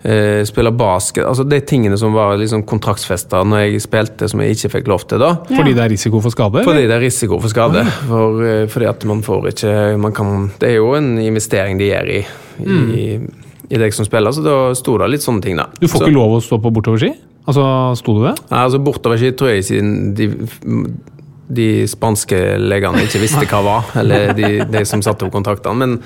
[0.00, 1.26] Eh, spille basket.
[1.28, 5.04] Altså de tingene som var liksom kontraktsfesta når jeg spilte som jeg ikke fikk lov
[5.10, 5.34] til da.
[5.50, 6.64] Fordi det er risiko for skade?
[6.64, 7.84] Fordi det er risiko for skade.
[8.08, 11.90] For, eh, fordi at man får ikke man kan, Det er jo en investering de
[11.90, 12.24] gjør i,
[12.64, 13.06] i,
[13.70, 15.68] i deg som spiller, så da sto det litt sånne ting, da.
[15.78, 17.12] Du får Så- ikke lov å stå på bortoverski?
[17.48, 17.62] Altså,
[17.96, 18.34] sto du det?
[18.50, 20.26] Nei, altså Bortoverski tror jeg siden de,
[21.50, 25.74] de spanske legene ikke visste hva var, eller de, de som satte opp kontaktene.
[25.80, 25.96] Men,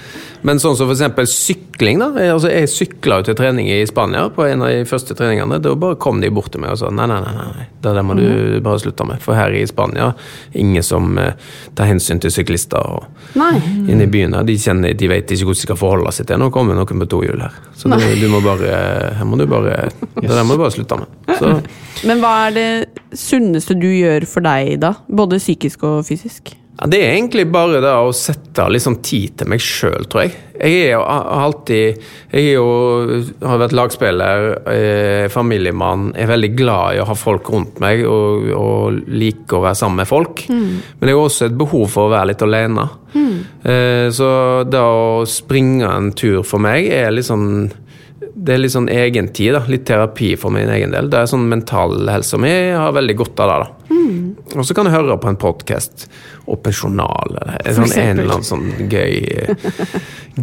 [0.47, 1.27] men sånn som for eksempel
[1.75, 2.11] sykling, da.
[2.21, 5.59] Jeg, altså, jeg sykla jo til trening i Spania på en av de første treningene.
[5.63, 8.07] Da bare kom de bort til meg og sa nei, nei, nei, nei, det der
[8.07, 9.21] må du bare slutte med.
[9.23, 10.13] For her i Spania,
[10.55, 11.35] ingen som eh,
[11.75, 12.79] tar hensyn til syklister.
[12.79, 13.59] og Nei.
[13.91, 16.51] Inne i byen de, kjenner, de vet ikke hvordan de skal forholde seg til Nå
[16.55, 17.55] kommer noen på to hjul her.
[17.79, 18.75] Så du, du må bare,
[19.19, 21.39] her må du bare Det der må du bare slutte med.
[21.39, 21.57] Så
[22.09, 24.97] Men hva er det sunneste du gjør for deg, da?
[25.09, 26.55] Både psykisk og fysisk?
[26.75, 30.33] Ja, det er egentlig bare det å sette liksom tid til meg sjøl, tror jeg.
[30.55, 32.67] Jeg er jo alltid Jeg er jo,
[33.43, 38.51] har vært lagspiller, eh, familiemann, er veldig glad i å ha folk rundt meg og,
[38.59, 40.45] og liker å være sammen med folk.
[40.51, 42.89] Men jeg har også et behov for å være litt alene.
[43.63, 44.29] Eh, så
[44.67, 47.71] det å springe en tur for meg er litt sånn
[48.35, 49.63] det er litt sånn egen tid, da.
[49.71, 51.09] litt terapi for min egen del.
[51.11, 53.59] Det er sånn Mental helse mi har veldig godt av det.
[53.65, 53.85] da.
[54.55, 56.07] Og så kan du høre på en podkast,
[56.45, 59.71] og journal, eller en, For sånn, en eller annen sånn gøy eh,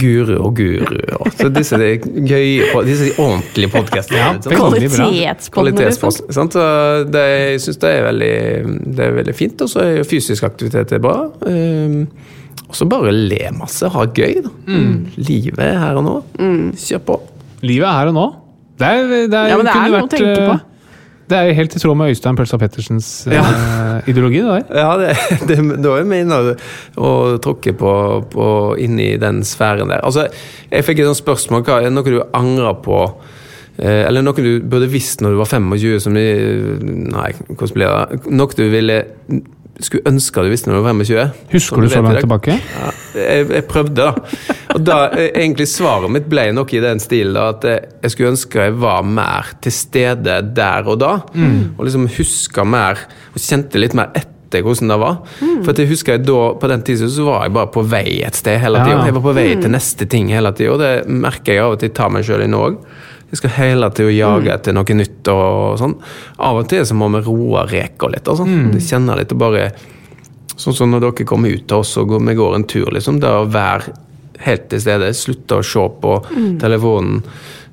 [0.02, 0.98] Guru og guru.
[1.20, 1.92] Og, så disse de
[2.26, 4.18] gøye, disse ordentlige podkastene.
[4.18, 4.50] Ja, liksom.
[4.50, 4.58] Sånn.
[4.58, 5.56] Kvalitetspodden, liksom.
[5.58, 6.22] Kvalitetspodd.
[6.34, 6.58] Sant?
[6.58, 6.66] Så
[7.12, 7.94] det, jeg syns det
[8.98, 9.62] det er veldig fint.
[9.62, 11.28] Og så er jo fysisk aktivitet er bra.
[11.46, 12.08] Um,
[12.66, 14.42] og så bare le masse, ha gøy.
[14.48, 14.56] Da.
[14.72, 14.96] Mm.
[15.20, 16.18] Livet er her og nå.
[16.82, 17.20] Kjør på.
[17.66, 18.28] Livet er her og nå.
[18.82, 20.60] Det er, det er, Ja, men det er noe vært, å tenke eh, på.
[21.32, 24.42] Det er jo helt i tråd med Øystein Pølsa Pettersens eh, ideologi.
[24.44, 24.82] det der.
[24.82, 25.12] Ja, det,
[25.48, 26.50] det, da er jeg mener
[27.00, 27.12] å
[27.44, 27.94] tråkke på,
[28.34, 28.48] på
[28.84, 30.04] inn i den sfæren der.
[30.08, 30.26] Altså,
[30.72, 31.64] jeg fikk et sånt spørsmål.
[31.68, 33.00] Hva er det noe du angrer på?
[33.78, 36.04] Eh, Eller noe du burde visst når du var 25?
[36.04, 36.28] Som de,
[37.14, 38.22] nei, hvordan blir det?
[38.36, 39.00] Noe du ville
[39.88, 41.32] skulle ønske du visste når du var 25?
[41.52, 42.58] Husker Som du så langt tilbake?
[42.58, 44.42] Ja, jeg, jeg prøvde, da.
[44.76, 48.14] Og da, eh, egentlig Svaret mitt ble nok i den stilen da, at jeg, jeg
[48.14, 51.14] skulle ønske jeg var mer til stede der og da.
[51.78, 53.02] Og liksom huska mer,
[53.34, 55.20] og kjente litt mer etter hvordan det var.
[55.40, 58.20] For at jeg husker jeg da, På den tiden så var jeg bare på vei
[58.26, 58.98] et sted hele tida.
[59.00, 59.06] Ja.
[59.08, 61.80] Jeg var på vei til neste ting hele tida, og det merker jeg av og
[61.80, 62.82] til tar meg sjøl i nå òg.
[63.32, 65.96] Jeg skal hele tida jage etter noe nytt og sånn.
[66.44, 68.28] Av og til så må vi roe reka litt.
[68.28, 68.46] altså.
[68.76, 69.72] Jeg kjenner litt og bare
[70.62, 73.20] Sånn som når dere kommer ut til oss og går, vi går en tur, liksom.
[73.24, 73.94] Det å være
[74.46, 75.08] helt til stede.
[75.16, 76.12] Slutte å se på
[76.60, 77.24] telefonen.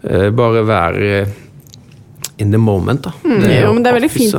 [0.09, 1.27] eh, bare være eh,
[2.39, 3.13] in the moment, da.
[3.25, 4.31] jo, jo- men det er veldig fint.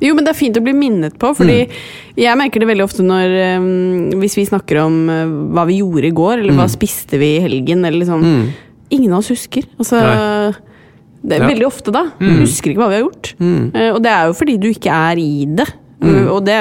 [0.00, 1.68] Jo, men det er fint å bli minnet på, fordi
[2.16, 6.06] jeg merker det veldig ofte når um, Hvis vi snakker om uh, hva vi gjorde
[6.06, 8.22] i går, eller hva spiste vi i helgen, eller liksom
[8.90, 9.64] Ingen av oss husker.
[9.78, 9.98] Altså
[11.26, 11.48] det er Ja.
[11.48, 12.04] Veldig ofte, da.
[12.20, 13.32] Husker ikke hva vi har gjort.
[13.40, 15.66] Eh, og det er jo fordi du ikke er i det.
[16.02, 16.56] Uh, Og det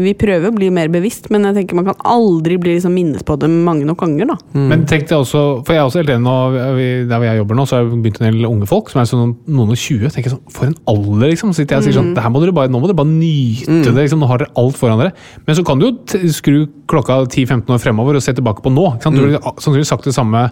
[0.00, 3.22] vi prøver å bli mer bevisst, men jeg tenker man kan aldri bli liksom minnes
[3.22, 4.26] på det mange nok ganger.
[4.30, 4.36] da.
[4.54, 7.66] Men tenk deg også, for jeg er også helt enig nå, Der jeg jobber nå,
[7.68, 10.08] så har jeg begynt en del unge folk som er sånn noen og 20.
[10.14, 11.50] tenker sånn, For en alder, liksom.
[11.52, 13.12] Så sitter jeg og sier sånn, det her må dere bare, Nå må dere bare
[13.12, 13.94] nyte det.
[14.08, 15.12] liksom, Nå har dere alt foran dere.
[15.46, 18.72] Men så kan du jo t skru klokka 10-15 år fremover og se tilbake på
[18.72, 18.86] nå.
[18.96, 19.16] ikke sant?
[19.16, 20.46] Du ville a- sannsynligvis sagt det samme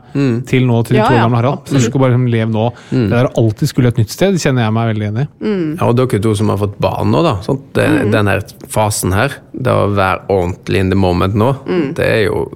[0.47, 1.65] til nå til de Ja, to år ja, gamle Harald.
[1.65, 2.67] Så du skal bare liksom leve nå.
[2.91, 5.77] Det der å alltid skulle et nytt sted, kjenner jeg meg veldig enig i.
[5.81, 7.37] Ja, og dere to som har fått barn nå, da.
[7.41, 11.53] Sånn, Det, Den her fasen her, det å være ordentlig in the moment nå,
[11.97, 12.47] det er jo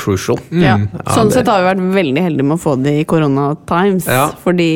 [0.00, 0.38] crucial.
[0.54, 0.76] Ja.
[1.12, 4.06] Sånn sett har vi vært veldig heldige med å få det i korona times.
[4.08, 4.28] Ja.
[4.44, 4.70] Fordi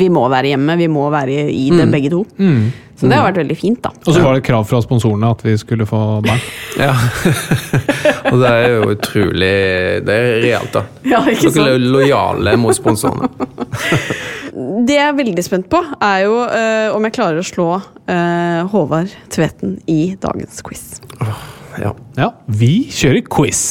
[0.00, 2.24] vi må være hjemme, vi må være i det begge to.
[3.02, 3.90] Så det har vært veldig fint, da.
[4.04, 6.42] Og så var det krav fra sponsorene at vi skulle få barn.
[6.72, 6.94] Ja.
[8.30, 9.48] og det er jo utrolig
[10.06, 10.82] Det er realt, da.
[11.04, 13.28] Ja, ikke Dere er lojale mot sponsorene.
[14.52, 18.60] Det jeg er veldig spent på, er jo uh, om jeg klarer å slå uh,
[18.68, 20.82] Håvard Tveten i dagens quiz.
[21.80, 21.94] Ja.
[22.18, 23.62] Ja, vi kjører quiz.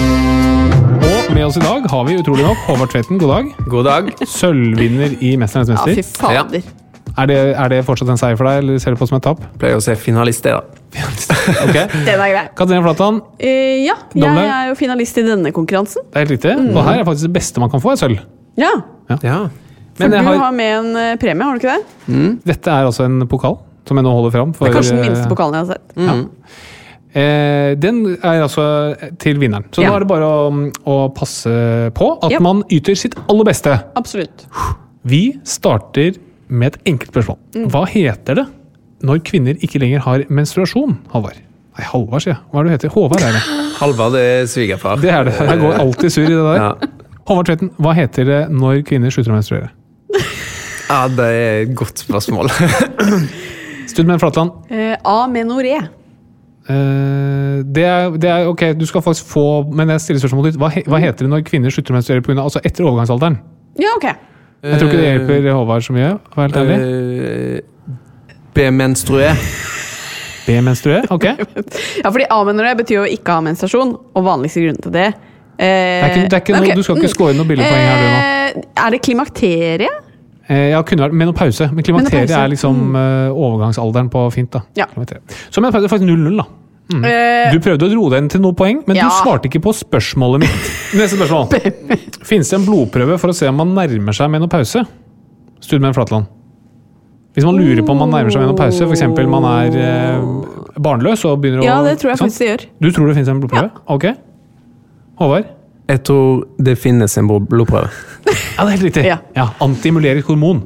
[0.00, 3.20] Og med oss i dag har vi utrolig nok Håvard Tveten.
[3.22, 3.52] god dag.
[3.70, 4.10] God dag.
[4.26, 6.24] Sølvvinner i Mesternes Ja, fy mester.
[6.24, 6.66] fader.
[7.14, 9.26] er, det, er det fortsatt en seier for deg, eller ser du på som et
[9.28, 9.46] tap?
[9.62, 10.66] Pleier å se finalist, det, da.
[11.68, 11.78] Ok.
[12.08, 12.44] Den er grei.
[12.58, 14.42] Katrine Flatland, Uh, ja, Domler.
[14.42, 16.02] jeg er jo finalist i denne konkurransen.
[16.10, 16.58] det er helt riktig.
[16.74, 18.18] Og her er faktisk det beste man kan få, er sølv.
[18.60, 19.40] Ja, Ja.
[20.00, 22.28] For du har, har med en eh, premie, har du ikke det?
[22.48, 23.58] dette er altså en pokal
[23.88, 24.52] som jeg nå holder fram.
[24.56, 25.96] For, Det er kanskje den eh, minste pokalen jeg har sett.
[25.98, 26.14] Ja.
[27.10, 28.64] Eh, den er altså
[29.18, 29.66] til vinneren.
[29.74, 29.90] Så Ja.
[29.90, 31.50] nå er det bare å, å passe
[31.96, 32.40] på at yep.
[32.46, 33.74] man yter sitt aller beste.
[33.98, 34.46] Absolutt.
[35.02, 36.16] Vi starter
[36.48, 37.38] med et enkelt spørsmål.
[37.56, 37.68] Mm.
[37.74, 38.46] Hva heter det
[39.06, 41.40] når kvinner ikke lenger har menstruasjon, Halvard?
[41.78, 42.40] Nei, Halvard, sier jeg.
[42.50, 42.94] Hva er det du heter?
[42.94, 43.42] Håvard er det.
[43.80, 45.00] Halvard er svigerfar.
[45.00, 45.36] Det er det.
[45.40, 46.58] Jeg går alltid sur i det der.
[46.60, 46.72] Ja.
[47.30, 49.70] Håvard Tvetten, hva heter det når kvinner slutter å menstruere?
[50.90, 52.50] ja, det er et godt spørsmål.
[53.92, 54.56] Studmen Flatland.
[54.66, 55.76] Uh, Amenoré.
[56.66, 60.58] Uh, det, er, det er ok, du skal faktisk få Men jeg stiller spørsmålet ditt.
[60.60, 62.86] Hva, he, hva heter det når kvinner slutter å menstruere på grunn av, altså etter
[62.86, 63.38] overgangsalderen?
[63.78, 64.08] Ja, ok.
[64.66, 66.12] Jeg tror ikke det hjelper Håvard så mye.
[66.18, 66.80] å helt ærlig.
[66.82, 67.96] Uh,
[68.58, 69.30] Bemenstrué.
[70.50, 71.06] B-menstruere?
[71.14, 71.24] Ok.
[72.02, 75.29] Ja, fordi amenoré betyr jo ikke ha menstruasjon, og vanligste grunnen til det eh,
[75.60, 76.76] Det er ikke, det er ikke noe, okay.
[76.78, 77.16] du skal ikke mm.
[77.16, 78.20] score noe billedpoeng her, du nå.
[78.20, 79.90] Eh, Er det klimakterie?
[80.50, 84.50] Eh, ja, kunne vært menopause, men klimakteriet Menopause, er liksom eh, overgangsalderen på fint.
[84.56, 84.64] da.
[84.80, 84.88] Ja.
[85.52, 86.48] Så menopause er faktisk 0-0, da.
[86.90, 89.06] Eh, Du prøvde å roe deg inn til noe poeng, men Ja.
[89.06, 90.72] du svarte ikke på spørsmålet mitt.
[90.98, 91.52] Neste spørsmål.
[92.26, 94.82] Finnes det en blodprøve for å se om man nærmer seg menopause?
[95.62, 96.26] Studmen Flatland.
[97.36, 99.06] Hvis man lurer på om man nærmer seg menopause, f.eks.
[99.30, 100.24] man er eh,
[100.82, 102.66] barnløs og begynner ja, å det tror jeg faktisk det gjør.
[102.80, 103.70] Du tror det finnes en blodprøve?
[103.86, 104.08] Ok.
[105.20, 105.48] Håvard?
[105.90, 107.90] Jeg tror det finnes en blodprøve.
[108.60, 109.02] Ja, det er helt riktig.
[109.08, 109.14] Ja.
[109.32, 110.58] Ja, Antimulerer hormon.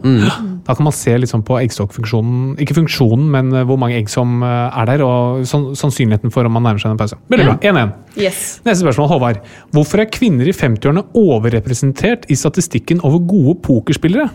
[0.66, 4.40] Da kan man se liksom på eggstokkfunksjonen, ikke funksjonen, men eh, hvor mange egg som
[4.42, 7.18] eh, er der, og sannsynligheten for om man nærmer seg en pause.
[7.30, 7.54] Veldig bra.
[7.62, 7.92] 1-1.
[8.18, 8.40] Yes.
[8.66, 9.40] Neste spørsmål, Håvard.
[9.76, 14.26] Hvorfor er kvinner i 50-årene overrepresentert i statistikken over gode pokerspillere?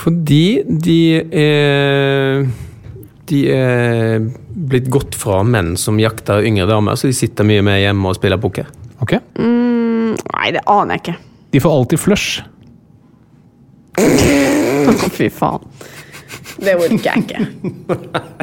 [0.00, 1.00] Fordi de
[1.42, 2.46] er
[3.28, 4.22] De er
[4.52, 8.16] blitt gått fra menn som jakter yngre damer, så de sitter mye med hjemme og
[8.16, 8.70] spiller poker.
[9.02, 9.16] Ok?
[9.38, 11.16] Mm, nei, det aner jeg ikke.
[11.52, 12.42] De får alltid flush.
[15.18, 15.66] Fy faen.
[16.62, 17.38] Det orker jeg ikke.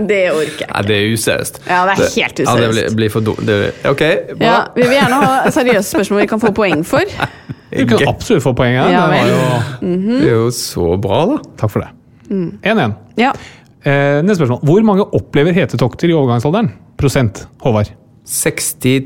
[0.10, 1.60] Det orker jeg Nei, det er useriøst.
[1.68, 3.52] Ja, det er helt Ja, det blir, blir for dumt.
[3.88, 4.04] Ok,
[4.34, 4.44] bra.
[4.44, 7.06] Ja, vi vil gjerne ha seriøse spørsmål vi kan få poeng for.
[7.70, 8.88] Du kan absolutt få poeng her.
[8.90, 9.42] Ja det, jo...
[9.86, 10.22] Mm -hmm.
[10.24, 11.38] Det er jo så bra, da.
[11.58, 11.90] takk for det.
[12.30, 12.60] Mm.
[12.64, 12.94] 1-1.
[13.18, 13.32] Ja.
[13.86, 14.60] Eh, neste spørsmål.
[14.64, 16.72] Hvor mange opplever hetetokter i overgangsalderen?
[16.98, 17.48] Prosent.
[17.62, 17.92] Håvard.
[18.26, 19.04] 63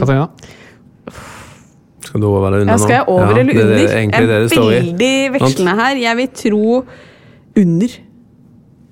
[0.00, 0.28] Katarina?
[2.00, 4.28] Skal du over eller under Ja, skal jeg over eller eller det er det- egentlig
[4.28, 4.78] det det står i.
[4.80, 5.96] veldig vekslende her.
[5.96, 6.84] Jeg vil tro
[7.60, 7.88] under.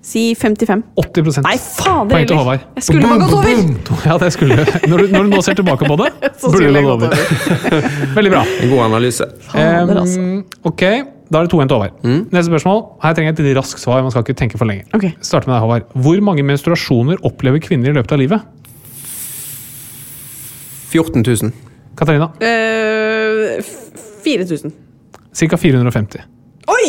[0.09, 0.83] Si 55.
[0.97, 2.37] 80 Nei, fader Poeng til.
[2.37, 2.61] Håvard.
[2.77, 4.07] Jeg skulle bare gått over!
[4.07, 4.57] Ja, det skulle.
[4.89, 7.11] Når, du- når du nå ser tilbake på det, Så burde du gått over.
[8.17, 8.45] Veldig bra.
[8.63, 9.27] En god analyse.
[9.51, 10.21] Fader, altså.
[10.21, 10.81] Um, ok,
[11.31, 11.93] da er det 2-1 til Håvard.
[12.33, 12.81] Neste spørsmål.
[13.03, 14.01] Her trenger jeg et raskt svar.
[14.01, 14.87] Man skal ikke tenke for lenge.
[14.95, 15.11] Ok.
[15.21, 15.83] Start med deg, Håvard.
[15.93, 18.41] Hvor mange menstruasjoner opplever kvinner i løpet av livet?
[20.93, 21.53] 14 000.
[21.99, 22.31] Katarina?
[22.41, 23.63] Eh,
[24.25, 24.73] 4000.
[25.39, 25.57] Ca.
[25.57, 26.21] 450.
[26.69, 26.89] Oi!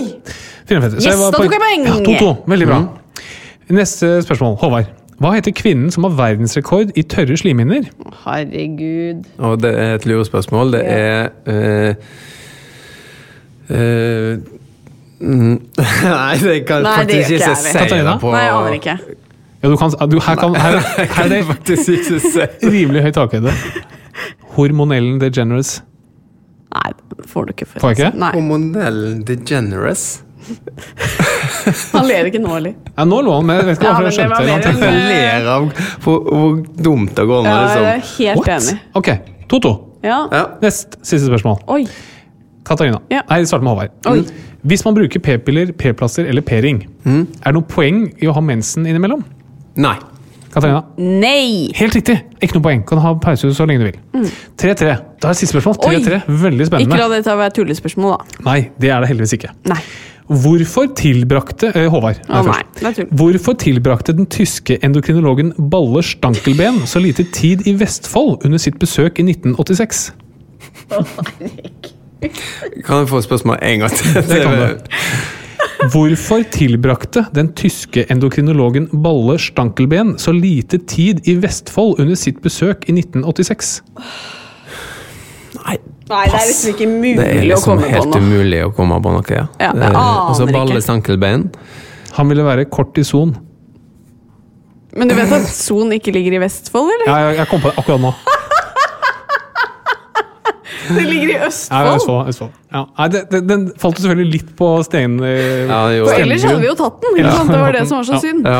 [0.70, 1.02] 450.
[1.02, 1.86] Så Yes, var da tok jeg poeng!
[1.88, 2.32] Ja, 2-2.
[2.54, 2.80] Veldig bra.
[3.70, 4.56] Neste spørsmål.
[4.62, 4.96] Håvard.
[5.20, 7.90] Hva heter kvinnen som har verdensrekord i tørre slimhinner?
[8.24, 9.26] Herregud.
[9.44, 10.72] Og det er et lurespørsmål.
[10.78, 11.96] Det er eh,
[13.70, 14.38] eh,
[15.20, 15.58] mm,
[16.16, 18.16] Nei, det kan Nei, det faktisk ikke ikke jeg det Katarina?
[18.22, 18.98] på Nei, jeg aner ikke.
[19.62, 21.30] Ja, du kan, du, her, kan, her, her er
[21.68, 23.52] det rimelig høy takhøyde.
[24.56, 25.82] Hormonellen degeneres.
[26.72, 26.92] Nei,
[27.28, 27.82] får du ikke for.
[27.84, 28.12] Får jeg ikke?
[28.22, 30.06] Nei, Hormonellen degenerous.
[31.94, 32.74] Han ler ikke nå, eller?
[32.96, 33.60] Ja, nå lå han med.
[33.60, 34.46] Jeg vet ikke Ja, jeg skjønte det.
[34.48, 35.68] mer Jeg enn- ler av
[36.06, 36.56] hvor, hvor
[36.88, 38.50] dumt det går an Ja, jeg er liksom helt What?
[38.56, 38.78] enig.
[39.02, 39.10] Ok,
[39.52, 39.74] 2-2.
[40.08, 40.20] Ja.
[40.32, 40.44] Ja.
[40.64, 41.60] Nest siste spørsmål.
[41.76, 41.82] Oi.
[42.66, 43.02] Katarina.
[43.12, 43.22] Ja.
[43.30, 43.92] Nei, start med Håvard.
[44.10, 44.24] Oi.
[44.70, 47.22] Hvis man bruker p-piller, p-plasser eller p-ring, Mm.
[47.44, 49.24] er det noe poeng i å ha mensen innimellom?
[49.78, 49.96] Nei.
[50.50, 50.82] Katarina?
[50.98, 51.70] Nei!
[51.78, 52.16] Helt riktig!
[52.42, 52.84] Ikke noe poeng.
[52.90, 54.30] Kan ha pause så lenge du vil.
[54.58, 54.96] 3-3.
[55.22, 55.78] Da er det siste spørsmål.
[55.84, 56.22] 3-3.
[56.26, 56.96] Veldig spennende.
[56.96, 58.46] Ikke la dette være tullespørsmål, da.
[58.48, 59.52] Nei, det er det heldigvis ikke.
[59.70, 59.82] Nei.
[60.30, 63.08] Hvorfor tilbrakte eh, Håvard Å nei, tull.
[63.18, 69.18] Hvorfor tilbrakte den tyske endokrinologen Balle Stankelben så lite tid i Vestfold under sitt besøk
[69.18, 70.04] i 1986?
[72.86, 74.22] Kan jeg få spørsmål en gang til?
[74.30, 74.94] Det kan du.
[75.88, 82.84] Hvorfor tilbrakte den tyske endokrinologen Balle Stankelben så lite tid i Vestfold under sitt besøk
[82.90, 83.70] i 1986?
[85.60, 85.78] Nei,
[86.10, 88.24] Nei, det er liksom ikke det er mulig å liksom komme på helt noe.
[88.26, 89.46] umulig å komme på noe, ja.
[89.62, 91.48] Ja, jeg Det aner Og så balle Stankelben.
[92.18, 93.36] Han ville være kort i son.
[94.98, 97.08] Men du vet at Son ikke ligger i Vestfold, eller?
[97.12, 98.14] Ja, jeg, jeg kom på det akkurat nå.
[100.90, 101.96] Det ligger i Ja, Østfold!
[101.96, 102.56] Østfold, Østfold.
[102.70, 102.82] Ja.
[103.00, 105.16] Nei, det, det, den falt jo selvfølgelig litt på stein...
[105.26, 107.16] eh, Ja, For ellers hadde vi jo tatt den.
[107.24, 107.32] Ja.
[107.34, 107.50] sant?
[107.50, 108.20] Det var det som var så Ja.
[108.22, 108.46] synd.
[108.46, 108.60] Ja,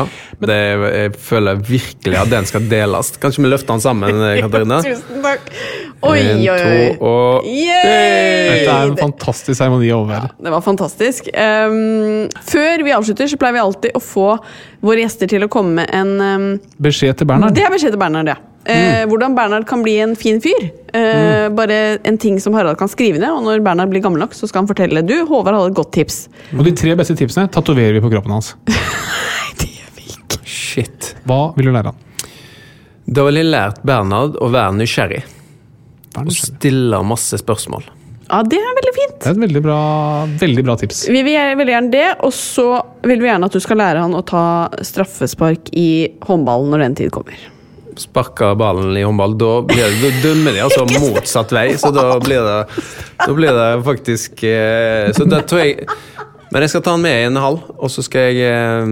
[0.50, 0.56] det,
[0.96, 3.12] jeg føler virkelig at den skal deles.
[3.22, 4.80] Kanskje vi løfter den sammen, eh, Katarina?
[4.82, 5.46] Tusen takk.
[6.02, 6.58] Oi, En, oi, oi.
[6.96, 8.50] to og Yay!
[8.50, 10.30] Dette er en fantastisk seremoni å overvære.
[10.42, 11.28] Det var fantastisk.
[11.36, 14.28] Um, før vi avslutter, så pleier vi alltid å få
[14.82, 16.46] våre gjester til å komme med en um,
[16.82, 17.54] Beskjed til Bernhard.
[17.54, 18.38] Det er beskjed til Bernhard, ja.
[18.68, 20.66] Eh, hvordan Bernhard kan bli en fin fyr.
[20.92, 21.54] Mm.
[21.56, 24.48] Bare en ting som Harald kan skrive ned, og når Bernhard blir gammel nok, så
[24.50, 26.24] skal han fortelle Du, Håvard hadde et godt tips.
[26.56, 28.54] Og de tre beste tipsene tatoverer vi på kroppen hans.
[30.44, 31.14] Shit.
[31.26, 32.26] Hva vil du lære han?
[33.10, 35.22] Da ville jeg lært Bernhard å være nysgjerrig.
[36.14, 37.86] Vær Og stille masse spørsmål.
[38.30, 39.16] Ja, det er veldig fint.
[39.18, 39.78] Det er et veldig bra,
[40.38, 41.00] veldig bra tips.
[41.10, 42.66] Vi vil gjerne- veldig gjerne det, og så
[43.02, 45.88] vil vi gjerne at du skal lære han å ta straffespark i
[46.22, 47.34] håndballen når den tid kommer.
[48.00, 51.66] Sparke ballen i håndball, da, blir det, da dømmer de altså motsatt vei.
[51.80, 52.84] Så da blir det,
[53.26, 55.84] da blir det faktisk eh, Så da tror jeg
[56.50, 58.88] Men jeg skal ta han med i en hall, og så skal jeg eh,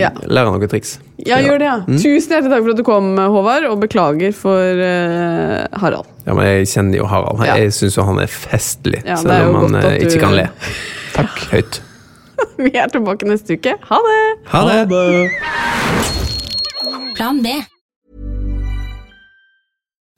[0.00, 0.08] Ja.
[0.26, 0.96] lære noen triks.
[1.22, 1.76] Ja, gjør det, ja.
[1.86, 6.08] Tusen hjertelig takk for at du kom, Håvard, og beklager for eh, Harald.
[6.26, 7.44] Ja, men Jeg kjenner jo Harald.
[7.46, 7.54] Ja.
[7.60, 10.34] Jeg syns jo han er festlig, Ja, det selv om han eh, du- ikke kan
[10.40, 10.48] le.
[11.14, 11.38] Takk.
[11.52, 11.80] Høyt.
[12.64, 13.76] Vi er tilbake neste uke.
[13.86, 14.20] Ha det!
[14.50, 14.80] Ha det!
[17.20, 17.54] Plan B.